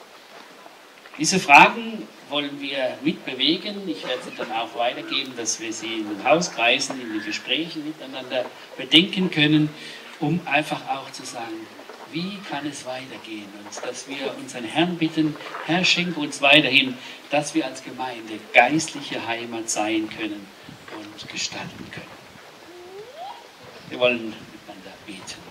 Diese 1.20 1.40
Fragen 1.40 2.08
wollen 2.30 2.60
wir 2.60 2.98
mitbewegen. 3.04 3.88
Ich 3.88 4.06
werde 4.08 4.24
sie 4.24 4.36
dann 4.36 4.52
auch 4.52 4.76
weitergeben, 4.76 5.34
dass 5.38 5.60
wir 5.60 5.72
sie 5.72 6.00
in 6.00 6.10
den 6.10 6.24
Hauskreisen, 6.24 7.00
in 7.00 7.14
den 7.14 7.24
Gesprächen 7.24 7.86
miteinander 7.86 8.46
bedenken 8.78 9.30
können, 9.30 9.70
um 10.20 10.42
einfach 10.46 10.82
auch 10.90 11.12
zu 11.12 11.24
sagen, 11.24 11.68
wie 12.12 12.38
kann 12.50 12.66
es 12.66 12.86
weitergehen? 12.86 13.48
Und 13.64 13.86
dass 13.86 14.08
wir 14.08 14.36
unseren 14.38 14.64
Herrn 14.64 14.98
bitten, 14.98 15.36
Herr, 15.66 15.86
schenke 15.86 16.20
uns 16.20 16.42
weiterhin, 16.42 16.98
dass 17.30 17.54
wir 17.54 17.66
als 17.66 17.84
Gemeinde 17.84 18.40
geistliche 18.54 19.26
Heimat 19.28 19.70
sein 19.70 20.10
können 20.10 20.48
und 20.96 21.30
gestalten 21.30 21.92
können. 21.92 22.24
Wir 23.90 24.00
wollen 24.00 24.34
miteinander 24.52 24.94
beten. 25.06 25.42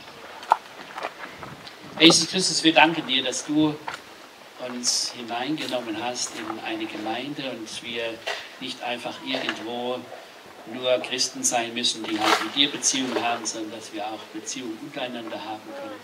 Jesus 2.01 2.29
Christus, 2.29 2.64
wir 2.64 2.72
danken 2.72 3.07
dir, 3.07 3.22
dass 3.22 3.44
du 3.44 3.77
uns 4.68 5.12
hineingenommen 5.16 6.03
hast 6.03 6.33
in 6.38 6.61
eine 6.64 6.87
Gemeinde 6.87 7.51
und 7.51 7.83
wir 7.83 8.14
nicht 8.61 8.83
einfach 8.83 9.16
irgendwo 9.27 10.01
nur 10.72 10.98
Christen 11.01 11.42
sein 11.42 11.75
müssen, 11.75 12.05
die 12.05 12.18
halt 12.18 12.44
mit 12.44 12.55
dir 12.55 12.70
Beziehungen 12.70 13.22
haben, 13.22 13.44
sondern 13.44 13.72
dass 13.72 13.92
wir 13.92 14.07
auch 14.07 14.20
Beziehungen 14.33 14.79
untereinander 14.83 15.44
haben 15.44 15.62
können. 15.81 16.01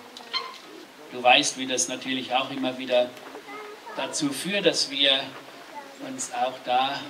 Du 1.13 1.23
weißt, 1.23 1.59
wie 1.59 1.67
das 1.67 1.89
natürlich 1.89 2.35
auch 2.35 2.51
immer 2.51 2.77
wieder 2.79 3.09
dazu 3.97 4.31
führt, 4.31 4.67
dass 4.67 4.91
wir 4.91 5.21
uns 6.07 6.33
auch 6.33 6.55
da 6.65 7.01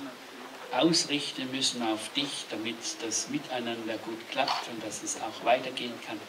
ausrichten 0.71 1.49
müssen 1.51 1.81
auf 1.83 2.09
dich, 2.13 2.45
damit 2.49 2.75
das 3.01 3.29
Miteinander 3.29 3.97
gut 3.97 4.29
klappt 4.31 4.69
und 4.69 4.85
dass 4.85 5.03
es 5.03 5.17
auch 5.17 5.45
weitergehen 5.45 5.93
kann. 6.05 6.19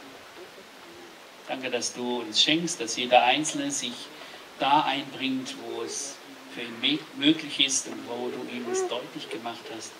Danke, 1.48 1.70
dass 1.70 1.92
du 1.94 2.20
uns 2.20 2.42
schenkst, 2.42 2.80
dass 2.80 2.96
jeder 2.96 3.22
Einzelne 3.22 3.70
sich 3.70 3.92
da 4.60 4.82
einbringt, 4.82 5.54
wo 5.62 5.82
es 5.82 6.16
für 6.54 6.60
ihn 6.60 6.98
möglich 7.16 7.64
ist 7.66 7.88
und 7.88 7.98
wo 8.08 8.28
du 8.28 8.42
ihm 8.54 8.64
es 8.70 8.86
deutlich 8.88 9.28
gemacht 9.28 9.64
hast. 9.74 9.92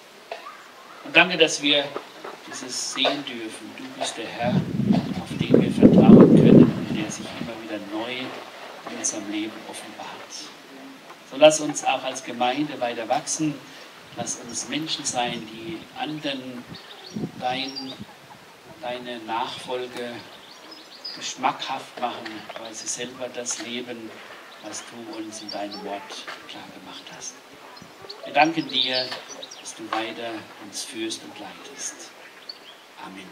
Und 1.05 1.17
danke, 1.17 1.37
dass 1.37 1.63
wir 1.63 1.85
dieses 2.47 2.93
sehen 2.93 3.25
dürfen. 3.25 3.71
Du 3.77 3.85
bist 3.99 4.17
der 4.17 4.27
Herr, 4.27 4.55
auf 5.21 5.29
den 5.39 5.61
wir 5.61 5.71
vertrauen 5.71 6.37
können 6.37 6.63
und 6.63 6.97
der 6.97 7.11
sich 7.11 7.27
immer 7.41 7.55
wieder 7.63 7.81
neu 7.93 8.13
in 8.19 8.99
unserem 8.99 9.31
Leben 9.31 9.53
offenbart. 9.69 10.09
So 11.31 11.37
lass 11.37 11.61
uns 11.61 11.85
auch 11.85 12.03
als 12.03 12.25
Gemeinde 12.25 12.81
weiter 12.81 13.09
wachsen. 13.09 13.55
Lass 14.17 14.41
uns 14.47 14.69
Menschen 14.69 15.05
sein, 15.05 15.47
die 15.53 15.79
anderen 15.99 16.65
dein, 17.39 17.93
deine 18.83 19.21
Nachfolge 19.21 20.11
geschmackhaft 21.17 22.01
machen, 22.01 22.27
weil 22.61 22.75
sie 22.75 22.89
selber 22.89 23.29
das 23.33 23.63
leben, 23.63 24.11
was 24.65 24.83
du 24.91 25.17
uns 25.17 25.43
in 25.43 25.51
deinem 25.51 25.85
Wort 25.85 26.27
klar 26.49 26.65
gemacht 26.79 27.05
hast. 27.17 27.35
Wir 28.25 28.33
danken 28.33 28.69
dir, 28.69 29.07
dass 29.61 29.75
du 29.75 29.91
weiter 29.91 30.31
uns 30.65 30.85
führst 30.85 31.23
und 31.25 31.33
leitest. 31.39 32.11
Amen. 33.05 33.27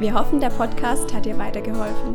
Wir 0.00 0.14
hoffen, 0.14 0.38
der 0.38 0.50
Podcast 0.50 1.12
hat 1.12 1.26
dir 1.26 1.36
weitergeholfen. 1.36 2.14